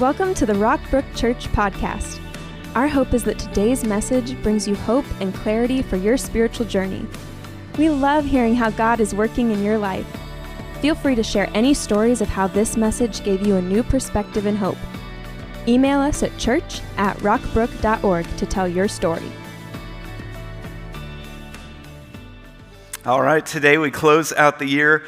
Welcome 0.00 0.34
to 0.34 0.44
the 0.44 0.52
Rockbrook 0.52 1.16
Church 1.16 1.48
podcast. 1.52 2.20
Our 2.74 2.86
hope 2.86 3.14
is 3.14 3.24
that 3.24 3.38
today's 3.38 3.82
message 3.82 4.38
brings 4.42 4.68
you 4.68 4.74
hope 4.74 5.06
and 5.22 5.34
clarity 5.34 5.80
for 5.80 5.96
your 5.96 6.18
spiritual 6.18 6.66
journey. 6.66 7.06
We 7.78 7.88
love 7.88 8.26
hearing 8.26 8.54
how 8.54 8.68
God 8.68 9.00
is 9.00 9.14
working 9.14 9.52
in 9.52 9.64
your 9.64 9.78
life. 9.78 10.06
Feel 10.82 10.94
free 10.94 11.14
to 11.14 11.22
share 11.22 11.48
any 11.54 11.72
stories 11.72 12.20
of 12.20 12.28
how 12.28 12.46
this 12.46 12.76
message 12.76 13.24
gave 13.24 13.46
you 13.46 13.56
a 13.56 13.62
new 13.62 13.82
perspective 13.82 14.44
and 14.44 14.58
hope. 14.58 14.76
Email 15.66 16.00
us 16.00 16.22
at 16.22 16.36
church 16.36 16.82
at 16.98 17.16
rockbrook.org 17.20 18.36
to 18.36 18.44
tell 18.44 18.68
your 18.68 18.88
story. 18.88 19.32
All 23.06 23.22
right, 23.22 23.46
today 23.46 23.78
we 23.78 23.90
close 23.90 24.30
out 24.34 24.58
the 24.58 24.66
year 24.66 25.04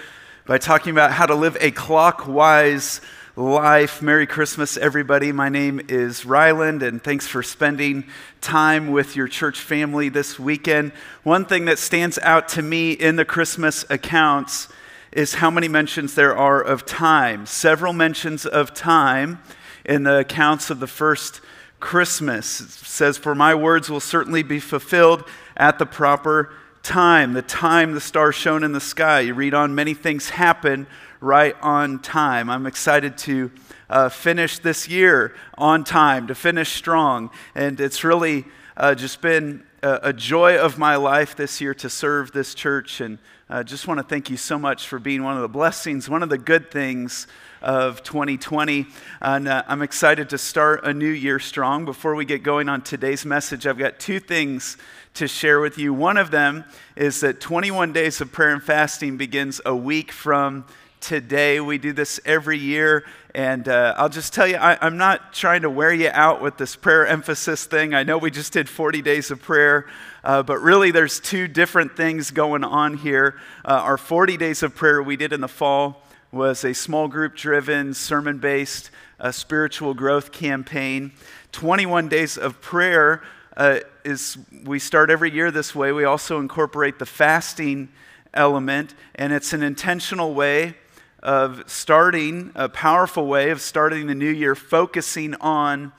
by 0.46 0.56
talking 0.56 0.92
about 0.92 1.12
how 1.12 1.26
to 1.26 1.34
live 1.34 1.58
a 1.60 1.72
clockwise 1.72 3.02
life. 3.02 3.17
Merry 3.38 4.26
Christmas, 4.26 4.76
everybody. 4.76 5.30
My 5.30 5.48
name 5.48 5.80
is 5.88 6.26
Ryland, 6.26 6.82
and 6.82 7.00
thanks 7.00 7.28
for 7.28 7.40
spending 7.44 8.04
time 8.40 8.90
with 8.90 9.14
your 9.14 9.28
church 9.28 9.60
family 9.60 10.08
this 10.08 10.40
weekend. 10.40 10.90
One 11.22 11.44
thing 11.44 11.66
that 11.66 11.78
stands 11.78 12.18
out 12.18 12.48
to 12.48 12.62
me 12.62 12.90
in 12.90 13.14
the 13.14 13.24
Christmas 13.24 13.88
accounts 13.90 14.66
is 15.12 15.34
how 15.34 15.52
many 15.52 15.68
mentions 15.68 16.16
there 16.16 16.36
are 16.36 16.60
of 16.60 16.84
time. 16.84 17.46
Several 17.46 17.92
mentions 17.92 18.44
of 18.44 18.74
time 18.74 19.40
in 19.84 20.02
the 20.02 20.18
accounts 20.18 20.68
of 20.68 20.80
the 20.80 20.88
first 20.88 21.40
Christmas. 21.78 22.60
It 22.60 22.70
says, 22.70 23.18
For 23.18 23.36
my 23.36 23.54
words 23.54 23.88
will 23.88 24.00
certainly 24.00 24.42
be 24.42 24.58
fulfilled 24.58 25.22
at 25.56 25.78
the 25.78 25.86
proper 25.86 26.52
time. 26.82 27.34
The 27.34 27.42
time 27.42 27.92
the 27.92 28.00
star 28.00 28.32
shone 28.32 28.64
in 28.64 28.72
the 28.72 28.80
sky. 28.80 29.20
You 29.20 29.34
read 29.34 29.54
on, 29.54 29.76
many 29.76 29.94
things 29.94 30.30
happen 30.30 30.88
right 31.20 31.56
on 31.60 31.98
time. 32.00 32.48
I'm 32.48 32.66
excited 32.66 33.18
to 33.18 33.50
uh, 33.90 34.08
finish 34.08 34.58
this 34.58 34.88
year 34.88 35.34
on 35.56 35.84
time, 35.84 36.26
to 36.28 36.34
finish 36.34 36.72
strong. 36.72 37.30
And 37.54 37.80
it's 37.80 38.04
really 38.04 38.44
uh, 38.76 38.94
just 38.94 39.20
been 39.20 39.64
a, 39.82 40.00
a, 40.04 40.12
joy 40.12 40.58
of 40.58 40.78
my 40.78 40.96
life 40.96 41.34
this 41.36 41.60
year 41.60 41.74
to 41.74 41.90
serve 41.90 42.32
this 42.32 42.54
church. 42.54 43.00
And 43.00 43.18
I 43.48 43.60
uh, 43.60 43.62
just 43.62 43.88
want 43.88 43.98
to 43.98 44.04
thank 44.04 44.30
you 44.30 44.36
so 44.36 44.58
much 44.58 44.86
for 44.86 44.98
being 44.98 45.22
one 45.22 45.34
of 45.34 45.42
the 45.42 45.48
blessings, 45.48 46.08
one 46.08 46.22
of 46.22 46.28
the 46.28 46.38
good 46.38 46.70
things 46.70 47.26
of 47.60 48.02
2020. 48.02 48.86
And 49.20 49.48
uh, 49.48 49.64
I'm 49.66 49.82
excited 49.82 50.30
to 50.30 50.38
start 50.38 50.84
a 50.84 50.92
new 50.92 51.10
year 51.10 51.38
strong. 51.38 51.84
Before 51.84 52.14
we 52.14 52.24
get 52.24 52.42
going 52.42 52.68
on 52.68 52.82
today's 52.82 53.24
message, 53.24 53.66
I've 53.66 53.78
got 53.78 53.98
two 53.98 54.20
things 54.20 54.76
to 55.14 55.26
share 55.26 55.60
with 55.60 55.78
you. 55.78 55.92
One 55.92 56.16
of 56.16 56.30
them 56.30 56.64
is 56.94 57.20
that 57.20 57.40
21 57.40 57.92
days 57.92 58.20
of 58.20 58.30
prayer 58.30 58.52
and 58.52 58.62
fasting 58.62 59.16
begins 59.16 59.60
a 59.64 59.74
week 59.74 60.12
from 60.12 60.64
today. 61.00 61.60
We 61.60 61.78
do 61.78 61.92
this 61.92 62.20
every 62.24 62.58
year. 62.58 63.04
And 63.34 63.68
uh, 63.68 63.94
I'll 63.96 64.08
just 64.08 64.32
tell 64.32 64.46
you, 64.46 64.56
I, 64.56 64.86
am 64.86 64.96
not 64.96 65.32
trying 65.32 65.62
to 65.62 65.70
wear 65.70 65.92
you 65.92 66.10
out 66.12 66.40
with 66.40 66.56
this 66.56 66.76
prayer 66.76 67.06
emphasis 67.06 67.66
thing. 67.66 67.94
I 67.94 68.02
know 68.02 68.18
we 68.18 68.30
just 68.30 68.52
did 68.52 68.68
40 68.68 69.02
days 69.02 69.30
of 69.30 69.40
prayer, 69.40 69.86
uh, 70.24 70.42
but 70.42 70.58
really 70.58 70.90
there's 70.90 71.20
two 71.20 71.46
different 71.46 71.96
things 71.96 72.30
going 72.30 72.64
on 72.64 72.96
here. 72.96 73.38
Uh, 73.64 73.72
our 73.74 73.98
40 73.98 74.36
days 74.36 74.62
of 74.62 74.74
prayer 74.74 75.02
we 75.02 75.16
did 75.16 75.32
in 75.32 75.40
the 75.40 75.48
fall 75.48 76.02
was 76.32 76.64
a 76.64 76.74
small 76.74 77.08
group 77.08 77.36
driven, 77.36 77.94
sermon 77.94 78.38
based 78.38 78.90
uh, 79.20 79.30
spiritual 79.30 79.94
growth 79.94 80.32
campaign. 80.32 81.12
21 81.52 82.08
days 82.08 82.36
of 82.36 82.60
prayer 82.60 83.22
uh, 83.56 83.80
is, 84.04 84.38
we 84.64 84.78
start 84.78 85.10
every 85.10 85.30
year 85.32 85.50
this 85.50 85.74
way. 85.74 85.92
We 85.92 86.04
also 86.04 86.40
incorporate 86.40 86.98
the 86.98 87.06
fasting 87.06 87.88
element, 88.34 88.94
and 89.14 89.32
it's 89.32 89.52
an 89.52 89.62
intentional 89.62 90.34
way 90.34 90.74
of 91.22 91.64
starting, 91.66 92.52
a 92.54 92.68
powerful 92.68 93.26
way 93.26 93.50
of 93.50 93.60
starting 93.60 94.06
the 94.06 94.14
new 94.14 94.30
year, 94.30 94.54
focusing 94.54 95.34
on 95.36 95.92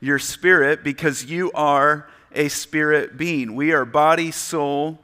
your 0.00 0.18
spirit 0.18 0.84
because 0.84 1.24
you 1.24 1.50
are 1.52 2.08
a 2.34 2.48
spirit 2.48 3.16
being. 3.16 3.54
We 3.54 3.72
are 3.72 3.84
body, 3.84 4.30
soul, 4.30 4.98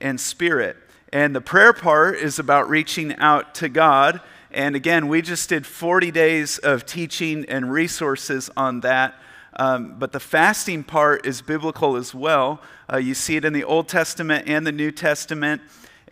and 0.00 0.20
spirit. 0.20 0.76
And 1.12 1.34
the 1.34 1.40
prayer 1.40 1.72
part 1.72 2.16
is 2.16 2.38
about 2.38 2.68
reaching 2.68 3.16
out 3.16 3.54
to 3.56 3.68
God. 3.68 4.20
And 4.50 4.76
again, 4.76 5.08
we 5.08 5.22
just 5.22 5.48
did 5.48 5.66
40 5.66 6.10
days 6.10 6.58
of 6.58 6.86
teaching 6.86 7.44
and 7.46 7.72
resources 7.72 8.50
on 8.56 8.80
that. 8.80 9.14
Um, 9.56 9.96
but 9.98 10.12
the 10.12 10.20
fasting 10.20 10.84
part 10.84 11.24
is 11.24 11.40
biblical 11.40 11.96
as 11.96 12.14
well. 12.14 12.60
Uh, 12.92 12.96
you 12.96 13.14
see 13.14 13.36
it 13.36 13.44
in 13.44 13.52
the 13.52 13.64
Old 13.64 13.88
Testament 13.88 14.48
and 14.48 14.66
the 14.66 14.72
New 14.72 14.90
Testament. 14.90 15.62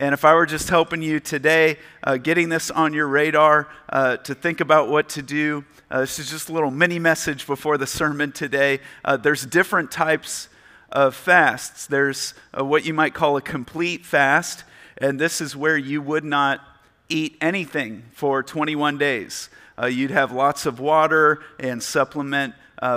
And 0.03 0.11
if 0.11 0.25
I 0.25 0.33
were 0.33 0.45
just 0.45 0.67
helping 0.67 1.01
you 1.01 1.21
today, 1.21 1.77
uh, 2.03 2.17
getting 2.17 2.49
this 2.49 2.69
on 2.69 2.91
your 2.91 3.07
radar 3.07 3.69
uh, 3.87 4.17
to 4.17 4.35
think 4.35 4.59
about 4.59 4.89
what 4.89 5.07
to 5.11 5.21
do, 5.21 5.63
uh, 5.89 6.01
this 6.01 6.19
is 6.19 6.29
just 6.29 6.49
a 6.49 6.51
little 6.51 6.71
mini 6.71 6.99
message 6.99 7.47
before 7.47 7.77
the 7.77 7.87
sermon 7.87 8.33
today. 8.33 8.81
Uh, 9.05 9.15
there's 9.15 9.45
different 9.45 9.91
types 9.91 10.49
of 10.91 11.15
fasts. 11.15 11.87
There's 11.87 12.33
uh, 12.53 12.65
what 12.65 12.85
you 12.85 12.93
might 12.93 13.13
call 13.13 13.37
a 13.37 13.41
complete 13.41 14.05
fast, 14.05 14.65
and 14.97 15.17
this 15.17 15.39
is 15.39 15.55
where 15.55 15.77
you 15.77 16.01
would 16.01 16.25
not 16.25 16.59
eat 17.07 17.37
anything 17.39 18.03
for 18.11 18.43
21 18.43 18.97
days. 18.97 19.49
Uh, 19.81 19.85
you'd 19.85 20.11
have 20.11 20.33
lots 20.33 20.65
of 20.65 20.81
water 20.81 21.41
and 21.61 21.81
supplement, 21.81 22.55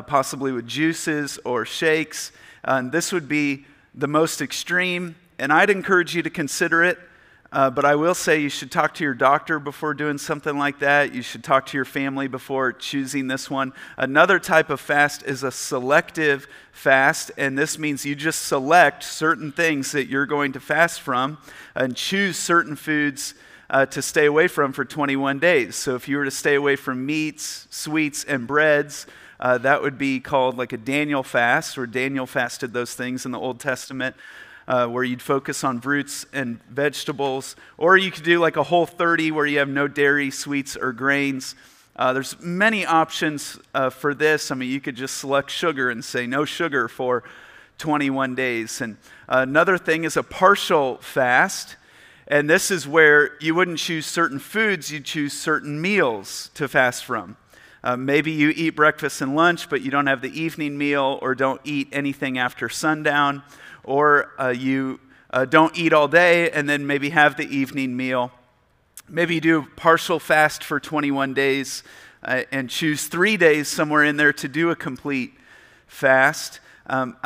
possibly 0.08 0.50
with 0.50 0.66
juices 0.66 1.38
or 1.44 1.64
shakes. 1.64 2.32
and 2.64 2.90
this 2.90 3.12
would 3.12 3.28
be 3.28 3.64
the 3.94 4.08
most 4.08 4.40
extreme 4.42 5.14
and 5.38 5.52
I'd 5.52 5.70
encourage 5.70 6.14
you 6.14 6.22
to 6.22 6.30
consider 6.30 6.82
it. 6.84 6.98
Uh, 7.52 7.70
but 7.70 7.84
I 7.84 7.94
will 7.94 8.14
say 8.14 8.40
you 8.40 8.48
should 8.48 8.72
talk 8.72 8.94
to 8.94 9.04
your 9.04 9.14
doctor 9.14 9.60
before 9.60 9.94
doing 9.94 10.18
something 10.18 10.58
like 10.58 10.80
that. 10.80 11.14
You 11.14 11.22
should 11.22 11.44
talk 11.44 11.66
to 11.66 11.78
your 11.78 11.84
family 11.84 12.26
before 12.26 12.72
choosing 12.72 13.28
this 13.28 13.48
one. 13.48 13.72
Another 13.96 14.40
type 14.40 14.68
of 14.68 14.80
fast 14.80 15.22
is 15.22 15.44
a 15.44 15.52
selective 15.52 16.48
fast, 16.72 17.30
and 17.36 17.56
this 17.56 17.78
means 17.78 18.04
you 18.04 18.16
just 18.16 18.42
select 18.42 19.04
certain 19.04 19.52
things 19.52 19.92
that 19.92 20.08
you're 20.08 20.26
going 20.26 20.52
to 20.52 20.60
fast 20.60 21.00
from 21.00 21.38
and 21.74 21.96
choose 21.96 22.36
certain 22.36 22.74
foods 22.74 23.34
uh, 23.70 23.86
to 23.86 24.02
stay 24.02 24.26
away 24.26 24.48
from 24.48 24.72
for 24.72 24.84
21 24.84 25.38
days. 25.38 25.76
So 25.76 25.94
if 25.94 26.08
you 26.08 26.18
were 26.18 26.24
to 26.24 26.30
stay 26.30 26.56
away 26.56 26.74
from 26.74 27.06
meats, 27.06 27.68
sweets, 27.70 28.24
and 28.24 28.46
breads, 28.46 29.06
uh, 29.38 29.58
that 29.58 29.82
would 29.82 29.98
be 29.98 30.18
called 30.18 30.58
like 30.58 30.72
a 30.72 30.78
Daniel 30.78 31.22
fast, 31.22 31.78
or 31.78 31.86
Daniel 31.86 32.26
fasted 32.26 32.72
those 32.72 32.94
things 32.94 33.24
in 33.24 33.32
the 33.32 33.38
Old 33.38 33.60
Testament 33.60 34.16
uh, 34.68 34.86
where 34.86 35.04
you'd 35.04 35.22
focus 35.22 35.62
on 35.64 35.80
fruits 35.80 36.26
and 36.32 36.62
vegetables, 36.64 37.56
or 37.78 37.96
you 37.96 38.10
could 38.10 38.24
do 38.24 38.38
like 38.40 38.56
a 38.56 38.64
whole 38.64 38.86
30 38.86 39.30
where 39.30 39.46
you 39.46 39.58
have 39.58 39.68
no 39.68 39.86
dairy, 39.86 40.30
sweets, 40.30 40.76
or 40.76 40.92
grains. 40.92 41.54
Uh, 41.94 42.12
there's 42.12 42.38
many 42.40 42.84
options 42.84 43.58
uh, 43.74 43.90
for 43.90 44.12
this. 44.12 44.50
I 44.50 44.54
mean, 44.54 44.70
you 44.70 44.80
could 44.80 44.96
just 44.96 45.16
select 45.16 45.50
sugar 45.50 45.88
and 45.88 46.04
say 46.04 46.26
no 46.26 46.44
sugar 46.44 46.88
for 46.88 47.22
21 47.78 48.34
days. 48.34 48.80
And 48.80 48.96
another 49.28 49.78
thing 49.78 50.04
is 50.04 50.16
a 50.16 50.22
partial 50.22 50.96
fast. 50.98 51.76
And 52.28 52.50
this 52.50 52.70
is 52.70 52.88
where 52.88 53.36
you 53.40 53.54
wouldn't 53.54 53.78
choose 53.78 54.04
certain 54.04 54.40
foods, 54.40 54.90
you 54.90 55.00
choose 55.00 55.32
certain 55.32 55.80
meals 55.80 56.50
to 56.54 56.66
fast 56.66 57.04
from. 57.04 57.36
Uh, 57.84 57.96
maybe 57.96 58.32
you 58.32 58.52
eat 58.56 58.70
breakfast 58.70 59.20
and 59.20 59.36
lunch, 59.36 59.70
but 59.70 59.80
you 59.80 59.92
don't 59.92 60.08
have 60.08 60.20
the 60.20 60.40
evening 60.40 60.76
meal 60.76 61.20
or 61.22 61.36
don't 61.36 61.60
eat 61.62 61.88
anything 61.92 62.36
after 62.36 62.68
sundown 62.68 63.44
or 63.86 64.32
uh, 64.38 64.48
you 64.48 65.00
uh, 65.30 65.44
don't 65.44 65.76
eat 65.78 65.92
all 65.92 66.08
day 66.08 66.50
and 66.50 66.68
then 66.68 66.86
maybe 66.86 67.10
have 67.10 67.36
the 67.36 67.48
evening 67.48 67.96
meal. 67.96 68.30
Maybe 69.08 69.36
you 69.36 69.40
do 69.40 69.66
partial 69.76 70.18
fast 70.18 70.64
for 70.64 70.80
21 70.80 71.32
days 71.32 71.82
uh, 72.22 72.42
and 72.50 72.68
choose 72.68 73.06
three 73.06 73.36
days 73.36 73.68
somewhere 73.68 74.04
in 74.04 74.16
there 74.16 74.32
to 74.34 74.48
do 74.48 74.70
a 74.70 74.76
complete 74.76 75.32
fast. 75.86 76.60
Um, 76.86 77.16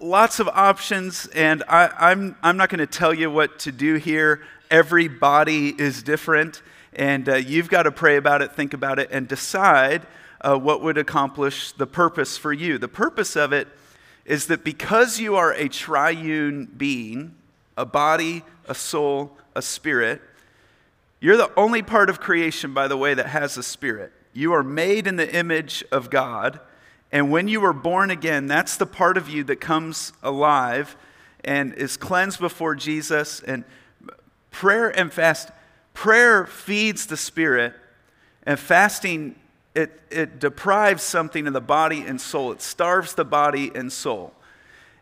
lots 0.00 0.40
of 0.40 0.48
options, 0.48 1.26
and 1.34 1.64
I, 1.68 1.90
I'm, 1.98 2.36
I'm 2.42 2.56
not 2.56 2.68
going 2.68 2.78
to 2.78 2.86
tell 2.86 3.12
you 3.12 3.30
what 3.30 3.58
to 3.60 3.72
do 3.72 3.96
here. 3.96 4.42
Every 4.70 5.08
body 5.08 5.68
is 5.70 6.02
different, 6.02 6.62
and 6.92 7.28
uh, 7.28 7.36
you've 7.36 7.68
got 7.68 7.84
to 7.84 7.92
pray 7.92 8.16
about 8.16 8.42
it, 8.42 8.52
think 8.52 8.74
about 8.74 8.98
it, 8.98 9.08
and 9.10 9.26
decide 9.26 10.06
uh, 10.40 10.56
what 10.56 10.82
would 10.82 10.98
accomplish 10.98 11.72
the 11.72 11.86
purpose 11.86 12.36
for 12.36 12.52
you. 12.52 12.78
The 12.78 12.88
purpose 12.88 13.36
of 13.36 13.52
it 13.52 13.68
is 14.28 14.46
that 14.46 14.62
because 14.62 15.18
you 15.18 15.36
are 15.36 15.54
a 15.54 15.68
triune 15.68 16.66
being, 16.66 17.34
a 17.78 17.86
body, 17.86 18.44
a 18.68 18.74
soul, 18.74 19.32
a 19.54 19.62
spirit, 19.62 20.20
you're 21.18 21.38
the 21.38 21.50
only 21.56 21.82
part 21.82 22.10
of 22.10 22.20
creation, 22.20 22.74
by 22.74 22.88
the 22.88 22.96
way, 22.96 23.14
that 23.14 23.26
has 23.28 23.56
a 23.56 23.62
spirit. 23.62 24.12
You 24.34 24.52
are 24.52 24.62
made 24.62 25.06
in 25.06 25.16
the 25.16 25.34
image 25.34 25.82
of 25.90 26.10
God. 26.10 26.60
And 27.10 27.30
when 27.30 27.48
you 27.48 27.64
are 27.64 27.72
born 27.72 28.10
again, 28.10 28.46
that's 28.46 28.76
the 28.76 28.84
part 28.84 29.16
of 29.16 29.30
you 29.30 29.44
that 29.44 29.62
comes 29.62 30.12
alive 30.22 30.94
and 31.42 31.72
is 31.72 31.96
cleansed 31.96 32.38
before 32.38 32.74
Jesus. 32.74 33.40
And 33.40 33.64
prayer 34.50 34.90
and 34.90 35.10
fast, 35.10 35.50
prayer 35.94 36.44
feeds 36.44 37.06
the 37.06 37.16
spirit, 37.16 37.74
and 38.42 38.58
fasting 38.58 39.36
it, 39.78 40.00
it 40.10 40.40
deprives 40.40 41.04
something 41.04 41.46
of 41.46 41.52
the 41.52 41.60
body 41.60 42.00
and 42.00 42.20
soul. 42.20 42.50
It 42.50 42.60
starves 42.60 43.14
the 43.14 43.24
body 43.24 43.70
and 43.76 43.92
soul. 43.92 44.34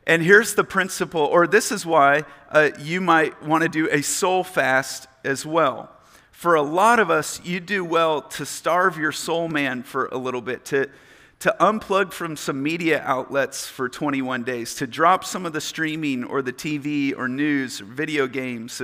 And 0.07 0.23
here's 0.23 0.55
the 0.55 0.65
principle, 0.65 1.23
or 1.23 1.47
this 1.47 1.73
is 1.73 1.87
why 1.87 2.25
uh, 2.51 2.71
you 2.79 3.01
might 3.01 3.43
want 3.43 3.63
to 3.63 3.71
do 3.71 3.89
a 3.91 4.03
soul 4.03 4.45
fast 4.45 5.09
as 5.25 5.47
well. 5.47 5.91
for 6.31 6.55
a 6.55 6.63
lot 6.63 6.99
of 7.01 7.11
us, 7.11 7.41
you 7.43 7.59
do 7.59 7.83
well 7.83 8.21
to 8.21 8.45
starve 8.45 8.99
your 8.99 9.13
soul 9.13 9.49
man 9.49 9.83
for 9.83 10.07
a 10.13 10.19
little 10.19 10.43
bit, 10.43 10.67
to, 10.67 10.91
to 11.39 11.57
unplug 11.59 12.13
from 12.13 12.37
some 12.37 12.63
media 12.63 13.01
outlets 13.03 13.67
for 13.67 13.89
21 13.89 14.45
days, 14.45 14.75
to 14.75 14.87
drop 14.87 15.25
some 15.25 15.47
of 15.47 15.55
the 15.55 15.61
streaming 15.63 16.23
or 16.25 16.43
the 16.43 16.53
TV 16.53 17.17
or 17.17 17.27
news 17.27 17.81
or 17.81 17.87
video 17.87 18.27
games. 18.27 18.83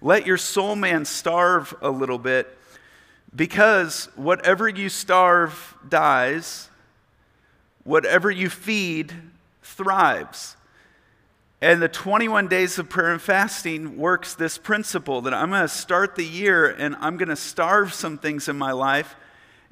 Let 0.00 0.26
your 0.26 0.38
soul 0.38 0.74
man 0.74 1.04
starve 1.04 1.74
a 1.82 1.90
little 1.90 2.18
bit 2.18 2.56
because 3.36 4.08
whatever 4.16 4.66
you 4.66 4.88
starve 4.88 5.74
dies, 5.86 6.70
whatever 7.84 8.30
you 8.30 8.48
feed 8.48 9.12
thrives. 9.62 10.56
And 11.60 11.82
the 11.82 11.88
21 11.88 12.48
days 12.48 12.78
of 12.78 12.88
prayer 12.88 13.12
and 13.12 13.20
fasting 13.20 13.98
works 13.98 14.34
this 14.34 14.58
principle 14.58 15.22
that 15.22 15.34
I'm 15.34 15.50
going 15.50 15.62
to 15.62 15.68
start 15.68 16.16
the 16.16 16.24
year 16.24 16.66
and 16.66 16.96
I'm 16.96 17.16
going 17.16 17.28
to 17.28 17.36
starve 17.36 17.92
some 17.92 18.18
things 18.18 18.48
in 18.48 18.56
my 18.56 18.72
life 18.72 19.14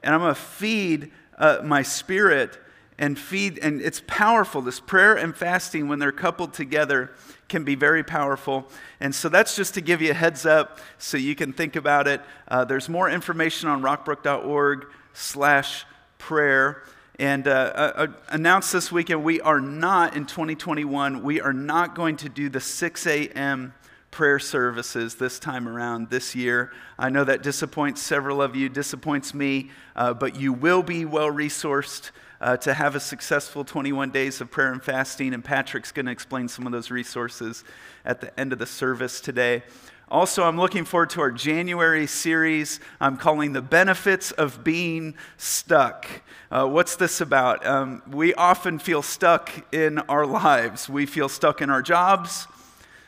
and 0.02 0.14
I'm 0.14 0.20
going 0.20 0.34
to 0.34 0.40
feed 0.40 1.10
uh, 1.38 1.60
my 1.64 1.82
spirit 1.82 2.58
and 2.98 3.18
feed. 3.18 3.58
And 3.58 3.80
it's 3.80 4.02
powerful. 4.06 4.62
This 4.62 4.80
prayer 4.80 5.14
and 5.14 5.36
fasting, 5.36 5.88
when 5.88 5.98
they're 5.98 6.12
coupled 6.12 6.54
together, 6.54 7.10
can 7.48 7.64
be 7.64 7.74
very 7.74 8.02
powerful. 8.02 8.68
And 9.00 9.14
so 9.14 9.28
that's 9.28 9.56
just 9.56 9.74
to 9.74 9.80
give 9.80 10.00
you 10.00 10.10
a 10.10 10.14
heads 10.14 10.46
up 10.46 10.78
so 10.98 11.16
you 11.16 11.34
can 11.34 11.52
think 11.52 11.76
about 11.76 12.06
it. 12.06 12.20
Uh, 12.48 12.64
there's 12.64 12.88
more 12.88 13.10
information 13.10 13.68
on 13.68 13.82
rockbrook.org 13.82 14.86
slash 15.12 15.84
prayer. 16.18 16.82
And 17.18 17.46
uh, 17.46 17.50
uh, 17.50 17.92
uh, 17.96 18.06
announced 18.30 18.72
this 18.72 18.90
weekend, 18.90 19.22
we 19.22 19.40
are 19.40 19.60
not 19.60 20.16
in 20.16 20.26
2021, 20.26 21.22
we 21.22 21.40
are 21.40 21.52
not 21.52 21.94
going 21.94 22.16
to 22.18 22.28
do 22.28 22.48
the 22.48 22.60
6 22.60 23.06
a.m. 23.06 23.72
prayer 24.14 24.38
services 24.38 25.16
this 25.16 25.40
time 25.40 25.66
around 25.66 26.08
this 26.08 26.36
year. 26.36 26.72
I 26.96 27.10
know 27.10 27.24
that 27.24 27.42
disappoints 27.42 28.00
several 28.00 28.40
of 28.40 28.54
you, 28.54 28.68
disappoints 28.68 29.34
me, 29.34 29.70
uh, 29.96 30.14
but 30.14 30.36
you 30.36 30.52
will 30.52 30.84
be 30.84 31.04
well 31.04 31.30
resourced. 31.30 32.10
Uh, 32.40 32.56
to 32.58 32.74
have 32.74 32.94
a 32.94 33.00
successful 33.00 33.64
21 33.64 34.10
days 34.10 34.42
of 34.42 34.50
prayer 34.50 34.70
and 34.70 34.82
fasting, 34.82 35.32
and 35.32 35.42
Patrick's 35.42 35.92
going 35.92 36.04
to 36.04 36.12
explain 36.12 36.46
some 36.46 36.66
of 36.66 36.72
those 36.72 36.90
resources 36.90 37.64
at 38.04 38.20
the 38.20 38.38
end 38.38 38.52
of 38.52 38.58
the 38.58 38.66
service 38.66 39.18
today. 39.18 39.62
Also, 40.10 40.44
I'm 40.44 40.58
looking 40.58 40.84
forward 40.84 41.08
to 41.10 41.22
our 41.22 41.30
January 41.30 42.06
series 42.06 42.80
I'm 43.00 43.16
calling 43.16 43.54
The 43.54 43.62
Benefits 43.62 44.30
of 44.32 44.62
Being 44.62 45.14
Stuck. 45.38 46.06
Uh, 46.50 46.66
what's 46.66 46.96
this 46.96 47.22
about? 47.22 47.64
Um, 47.64 48.02
we 48.10 48.34
often 48.34 48.78
feel 48.78 49.00
stuck 49.00 49.50
in 49.72 50.00
our 50.00 50.26
lives. 50.26 50.88
We 50.88 51.06
feel 51.06 51.30
stuck 51.30 51.62
in 51.62 51.70
our 51.70 51.80
jobs, 51.80 52.46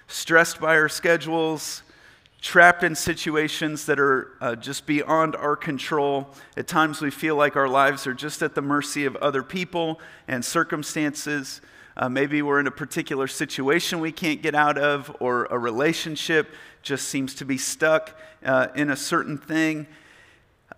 stressed 0.07 0.61
by 0.61 0.77
our 0.77 0.89
schedules, 0.89 1.83
trapped 2.41 2.85
in 2.85 2.95
situations 2.95 3.87
that 3.87 3.99
are 3.99 4.37
uh, 4.41 4.55
just 4.55 4.87
beyond 4.87 5.35
our 5.35 5.57
control. 5.57 6.29
At 6.57 6.69
times, 6.69 7.01
we 7.01 7.11
feel 7.11 7.37
like 7.37 7.57
our 7.57 7.69
lives 7.69 8.07
are 8.07 8.15
just 8.15 8.43
at 8.43 8.55
the 8.55 8.63
mercy 8.63 9.05
of 9.05 9.17
other 9.17 9.43
people 9.43 10.01
and 10.29 10.45
circumstances. 10.45 11.61
Uh, 11.97 12.09
maybe 12.09 12.43
we're 12.43 12.61
in 12.61 12.67
a 12.67 12.71
particular 12.73 13.27
situation 13.27 14.01
we 14.01 14.13
can't 14.13 14.43
get 14.43 14.55
out 14.55 14.79
of, 14.79 15.15
or 15.19 15.47
a 15.47 15.59
relationship 15.59 16.55
just 16.83 17.09
seems 17.09 17.35
to 17.35 17.45
be 17.45 17.59
stuck 17.59 18.17
uh, 18.45 18.69
in 18.77 18.91
a 18.91 18.97
certain 18.97 19.39
thing. 19.39 19.87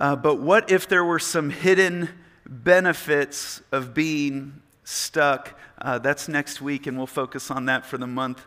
Uh, 0.00 0.14
but 0.14 0.36
what 0.36 0.70
if 0.70 0.88
there 0.88 1.04
were 1.04 1.19
some 1.19 1.50
hidden 1.50 2.08
benefits 2.46 3.60
of 3.72 3.92
being 3.92 4.62
stuck? 4.84 5.58
Uh, 5.81 5.98
that's 5.98 6.28
next 6.28 6.62
week, 6.62 6.86
and 6.86 6.96
we'll 6.96 7.06
focus 7.06 7.50
on 7.50 7.66
that 7.66 7.84
for 7.84 7.98
the 7.98 8.06
month 8.06 8.46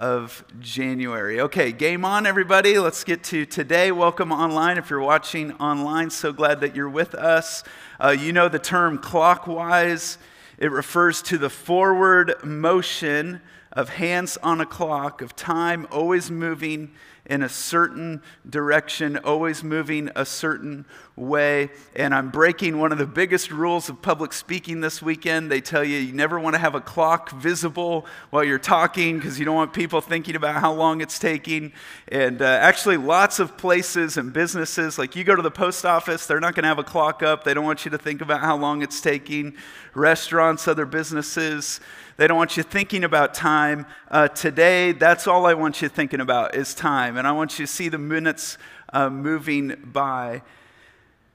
of 0.00 0.42
January. 0.60 1.42
Okay, 1.42 1.72
game 1.72 2.06
on, 2.06 2.24
everybody. 2.26 2.78
Let's 2.78 3.04
get 3.04 3.22
to 3.24 3.44
today. 3.44 3.92
Welcome 3.92 4.32
online. 4.32 4.78
If 4.78 4.88
you're 4.88 4.98
watching 4.98 5.52
online, 5.58 6.08
so 6.08 6.32
glad 6.32 6.62
that 6.62 6.74
you're 6.74 6.88
with 6.88 7.14
us. 7.14 7.62
Uh, 8.02 8.16
you 8.18 8.32
know 8.32 8.48
the 8.48 8.58
term 8.58 8.96
clockwise, 8.96 10.16
it 10.56 10.72
refers 10.72 11.20
to 11.22 11.36
the 11.36 11.50
forward 11.50 12.34
motion 12.42 13.42
of 13.72 13.90
hands 13.90 14.38
on 14.42 14.62
a 14.62 14.66
clock, 14.66 15.20
of 15.20 15.36
time 15.36 15.86
always 15.90 16.30
moving 16.30 16.92
in 17.30 17.42
a 17.42 17.48
certain 17.48 18.20
direction, 18.48 19.16
always 19.18 19.62
moving 19.62 20.10
a 20.16 20.26
certain 20.26 20.84
way. 21.14 21.70
And 21.94 22.12
I'm 22.12 22.28
breaking 22.30 22.78
one 22.78 22.90
of 22.90 22.98
the 22.98 23.06
biggest 23.06 23.52
rules 23.52 23.88
of 23.88 24.02
public 24.02 24.32
speaking 24.32 24.80
this 24.80 25.00
weekend. 25.00 25.48
They 25.48 25.60
tell 25.60 25.84
you 25.84 25.98
you 25.98 26.12
never 26.12 26.40
want 26.40 26.54
to 26.54 26.58
have 26.58 26.74
a 26.74 26.80
clock 26.80 27.30
visible 27.30 28.04
while 28.30 28.42
you're 28.42 28.58
talking 28.58 29.16
because 29.16 29.38
you 29.38 29.44
don't 29.44 29.54
want 29.54 29.72
people 29.72 30.00
thinking 30.00 30.34
about 30.34 30.60
how 30.60 30.72
long 30.72 31.00
it's 31.00 31.20
taking. 31.20 31.72
And 32.08 32.42
uh, 32.42 32.46
actually, 32.46 32.96
lots 32.96 33.38
of 33.38 33.56
places 33.56 34.16
and 34.16 34.32
businesses, 34.32 34.98
like 34.98 35.14
you 35.14 35.22
go 35.22 35.36
to 35.36 35.42
the 35.42 35.52
post 35.52 35.86
office, 35.86 36.26
they're 36.26 36.40
not 36.40 36.56
going 36.56 36.64
to 36.64 36.68
have 36.68 36.80
a 36.80 36.84
clock 36.84 37.22
up. 37.22 37.44
They 37.44 37.54
don't 37.54 37.64
want 37.64 37.84
you 37.84 37.92
to 37.92 37.98
think 37.98 38.22
about 38.22 38.40
how 38.40 38.56
long 38.56 38.82
it's 38.82 39.00
taking. 39.00 39.54
Restaurants, 39.94 40.66
other 40.66 40.86
businesses, 40.86 41.80
they 42.20 42.26
don't 42.26 42.36
want 42.36 42.58
you 42.58 42.62
thinking 42.62 43.02
about 43.02 43.32
time. 43.32 43.86
Uh, 44.10 44.28
today, 44.28 44.92
that's 44.92 45.26
all 45.26 45.46
I 45.46 45.54
want 45.54 45.80
you 45.80 45.88
thinking 45.88 46.20
about 46.20 46.54
is 46.54 46.74
time. 46.74 47.16
And 47.16 47.26
I 47.26 47.32
want 47.32 47.58
you 47.58 47.64
to 47.64 47.72
see 47.72 47.88
the 47.88 47.96
minutes 47.96 48.58
uh, 48.92 49.08
moving 49.08 49.74
by. 49.86 50.42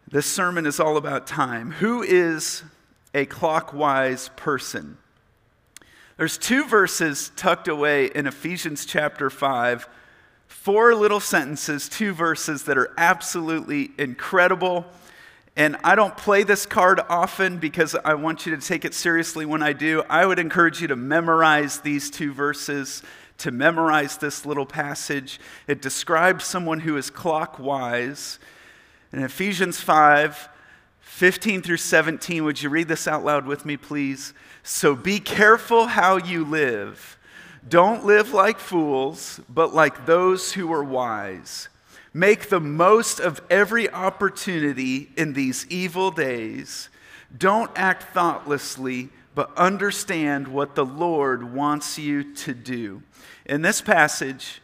This 0.07 0.27
sermon 0.27 0.67
is 0.67 0.79
all 0.79 0.95
about 0.95 1.25
time. 1.25 1.71
Who 1.71 2.03
is 2.03 2.61
a 3.15 3.25
clockwise 3.25 4.29
person? 4.35 4.99
There's 6.17 6.37
two 6.37 6.65
verses 6.65 7.31
tucked 7.35 7.67
away 7.67 8.05
in 8.05 8.27
Ephesians 8.27 8.85
chapter 8.85 9.31
5, 9.31 9.89
four 10.45 10.93
little 10.93 11.19
sentences, 11.19 11.89
two 11.89 12.13
verses 12.13 12.65
that 12.65 12.77
are 12.77 12.93
absolutely 12.95 13.89
incredible 13.97 14.85
and 15.55 15.77
I 15.83 15.95
don't 15.95 16.17
play 16.17 16.43
this 16.43 16.65
card 16.65 16.99
often 17.07 17.57
because 17.59 17.95
I 18.03 18.15
want 18.15 18.45
you 18.45 18.55
to 18.55 18.61
take 18.61 18.83
it 18.83 18.93
seriously 18.93 19.45
when 19.45 19.63
I 19.63 19.71
do. 19.71 20.03
I 20.09 20.25
would 20.25 20.37
encourage 20.37 20.81
you 20.81 20.87
to 20.89 20.97
memorize 20.97 21.79
these 21.79 22.09
two 22.09 22.33
verses, 22.33 23.01
to 23.37 23.51
memorize 23.51 24.17
this 24.17 24.45
little 24.45 24.65
passage. 24.65 25.39
It 25.67 25.81
describes 25.81 26.43
someone 26.43 26.81
who 26.81 26.97
is 26.97 27.09
clockwise. 27.09 28.37
In 29.13 29.23
Ephesians 29.23 29.79
5, 29.79 30.49
15 30.99 31.61
through 31.61 31.77
17, 31.77 32.43
would 32.43 32.61
you 32.61 32.69
read 32.69 32.89
this 32.89 33.07
out 33.07 33.23
loud 33.23 33.45
with 33.45 33.65
me, 33.65 33.77
please? 33.77 34.33
So 34.63 34.93
be 34.93 35.21
careful 35.21 35.87
how 35.87 36.17
you 36.17 36.43
live. 36.43 37.17
Don't 37.67 38.05
live 38.05 38.33
like 38.33 38.59
fools, 38.59 39.39
but 39.47 39.73
like 39.73 40.05
those 40.05 40.51
who 40.51 40.73
are 40.73 40.83
wise. 40.83 41.69
Make 42.15 42.47
the 42.47 42.61
most 42.61 43.19
of 43.19 43.41
every 43.49 43.89
opportunity 43.89 45.09
in 45.17 45.33
these 45.33 45.67
evil 45.69 46.11
days. 46.11 46.87
Don't 47.37 47.69
act 47.75 48.13
thoughtlessly, 48.13 49.09
but 49.35 49.53
understand 49.57 50.47
what 50.47 50.75
the 50.75 50.85
Lord 50.85 51.53
wants 51.53 51.99
you 51.99 52.33
to 52.35 52.53
do. 52.53 53.03
In 53.45 53.63
this 53.63 53.81
passage, 53.81 54.61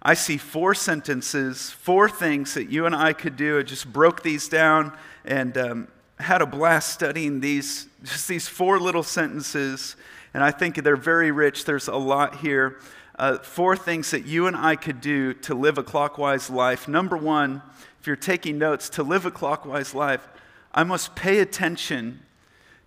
I 0.00 0.14
see 0.14 0.36
four 0.36 0.76
sentences, 0.76 1.70
four 1.70 2.08
things 2.08 2.54
that 2.54 2.70
you 2.70 2.86
and 2.86 2.94
I 2.94 3.14
could 3.14 3.36
do. 3.36 3.58
I 3.58 3.62
just 3.62 3.92
broke 3.92 4.22
these 4.22 4.48
down 4.48 4.96
and 5.24 5.58
um, 5.58 5.88
had 6.20 6.40
a 6.40 6.46
blast 6.46 6.92
studying 6.92 7.40
these, 7.40 7.88
just 8.04 8.28
these 8.28 8.46
four 8.46 8.78
little 8.78 9.02
sentences. 9.02 9.96
And 10.32 10.44
I 10.44 10.52
think 10.52 10.80
they're 10.84 10.94
very 10.94 11.32
rich. 11.32 11.64
There's 11.64 11.88
a 11.88 11.96
lot 11.96 12.36
here 12.36 12.78
uh, 13.16 13.38
four 13.38 13.76
things 13.76 14.10
that 14.10 14.26
you 14.26 14.46
and 14.46 14.56
I 14.56 14.76
could 14.76 15.00
do 15.00 15.32
to 15.34 15.54
live 15.54 15.78
a 15.78 15.82
clockwise 15.82 16.50
life. 16.50 16.86
Number 16.86 17.16
one, 17.16 17.62
if 18.00 18.06
you're 18.06 18.16
taking 18.16 18.58
notes, 18.58 18.88
to 18.90 19.02
live 19.02 19.26
a 19.26 19.30
clockwise 19.30 19.94
life, 19.94 20.28
I 20.72 20.84
must 20.84 21.14
pay 21.14 21.38
attention 21.38 22.20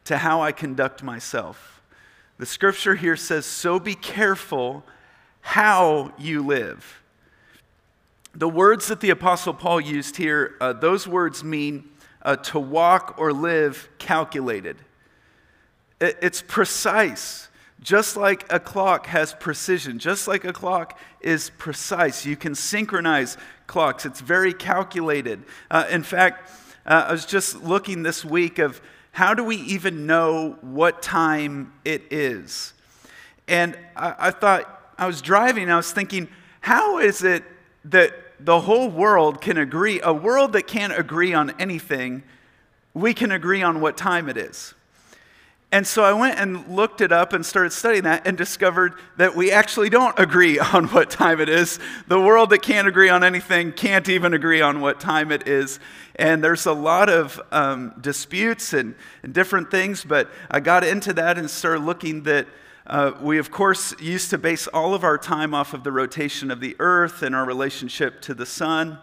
to 0.05 0.17
how 0.17 0.41
I 0.41 0.51
conduct 0.51 1.03
myself. 1.03 1.81
The 2.38 2.45
scripture 2.45 2.95
here 2.95 3.15
says, 3.17 3.45
So 3.45 3.79
be 3.79 3.95
careful 3.95 4.83
how 5.41 6.13
you 6.17 6.45
live. 6.45 7.01
The 8.33 8.48
words 8.48 8.88
that 8.88 9.01
the 9.01 9.09
Apostle 9.09 9.53
Paul 9.53 9.81
used 9.81 10.15
here, 10.15 10.55
uh, 10.62 10.74
those 10.74 11.07
words 11.07 11.43
mean 11.43 11.89
uh, 12.21 12.36
to 12.38 12.59
walk 12.59 13.15
or 13.17 13.33
live 13.33 13.89
calculated. 13.98 14.77
It's 16.00 16.41
precise. 16.41 17.49
Just 17.81 18.17
like 18.17 18.51
a 18.51 18.59
clock 18.59 19.07
has 19.07 19.33
precision, 19.33 20.00
just 20.00 20.27
like 20.27 20.43
a 20.43 20.51
clock 20.51 21.00
is 21.21 21.50
precise, 21.51 22.25
you 22.25 22.36
can 22.36 22.53
synchronize 22.53 23.38
clocks. 23.67 24.05
It's 24.05 24.19
very 24.19 24.53
calculated. 24.53 25.43
Uh, 25.71 25.86
in 25.89 26.03
fact, 26.03 26.51
uh, 26.86 27.05
I 27.07 27.12
was 27.12 27.25
just 27.25 27.63
looking 27.63 28.03
this 28.03 28.25
week 28.25 28.59
of 28.59 28.81
how 29.12 29.33
do 29.33 29.43
we 29.43 29.57
even 29.57 30.05
know 30.05 30.57
what 30.62 31.01
time 31.01 31.74
it 31.86 32.03
is? 32.12 32.74
And 33.48 33.77
I, 33.95 34.15
I 34.19 34.31
thought, 34.31 34.93
I 34.98 35.07
was 35.07 35.21
driving, 35.21 35.71
I 35.71 35.77
was 35.77 35.91
thinking, 35.91 36.27
how 36.62 37.00
is 37.00 37.24
it 37.24 37.43
that 37.86 38.13
the 38.39 38.59
whole 38.62 38.89
world 38.89 39.39
can 39.41 39.57
agree, 39.57 40.01
a 40.01 40.13
world 40.13 40.53
that 40.53 40.67
can't 40.67 40.98
agree 40.98 41.33
on 41.33 41.51
anything, 41.59 42.24
we 42.93 43.13
can 43.13 43.31
agree 43.31 43.62
on 43.62 43.79
what 43.79 43.95
time 43.95 44.27
it 44.27 44.38
is? 44.38 44.74
And 45.72 45.86
so 45.86 46.04
I 46.04 46.14
went 46.14 46.40
and 46.40 46.68
looked 46.68 47.00
it 47.00 47.12
up 47.12 47.32
and 47.32 47.46
started 47.46 47.72
studying 47.72 48.04
that 48.04 48.26
and 48.26 48.36
discovered 48.36 48.94
that 49.18 49.36
we 49.36 49.52
actually 49.52 49.90
don't 49.90 50.18
agree 50.18 50.58
on 50.74 50.88
what 50.88 51.12
time 51.12 51.40
it 51.40 51.50
is. 51.50 51.80
The 52.08 52.20
world 52.20 52.50
that 52.50 52.64
can't 52.64 52.88
agree 52.88 53.10
on 53.10 53.24
anything 53.24 53.72
can't 53.72 54.10
even 54.10 54.34
agree 54.34 54.62
on 54.62 54.82
what 54.82 55.00
time 55.00 55.32
it 55.32 55.48
is. 55.48 55.80
And 56.16 56.44
there's 56.44 56.66
a 56.66 56.74
lot 56.74 57.08
of 57.08 57.40
um, 57.52 57.94
disputes 58.02 58.74
and, 58.74 58.96
and, 59.22 59.34
different 59.34 59.70
things, 59.70 60.04
but 60.04 60.30
I 60.50 60.60
got 60.60 60.84
into 60.84 61.14
that 61.14 61.38
and 61.38 61.50
started 61.50 61.84
looking 61.84 62.24
that 62.24 62.48
uh, 62.88 63.12
we, 63.22 63.38
of 63.38 63.52
course, 63.52 63.94
used 64.02 64.32
to 64.32 64.38
base 64.40 64.68
all 64.68 64.96
of 64.96 65.04
our 65.04 65.18
time 65.18 65.54
off 65.54 65.76
of 65.76 65.84
the 65.84 65.92
rotation 65.92 66.50
of 66.50 66.60
the 66.60 66.76
earth 66.80 67.22
and 67.22 67.36
our 67.36 67.46
relationship 67.46 68.20
to 68.22 68.34
the 68.34 68.46
sun. 68.46 68.98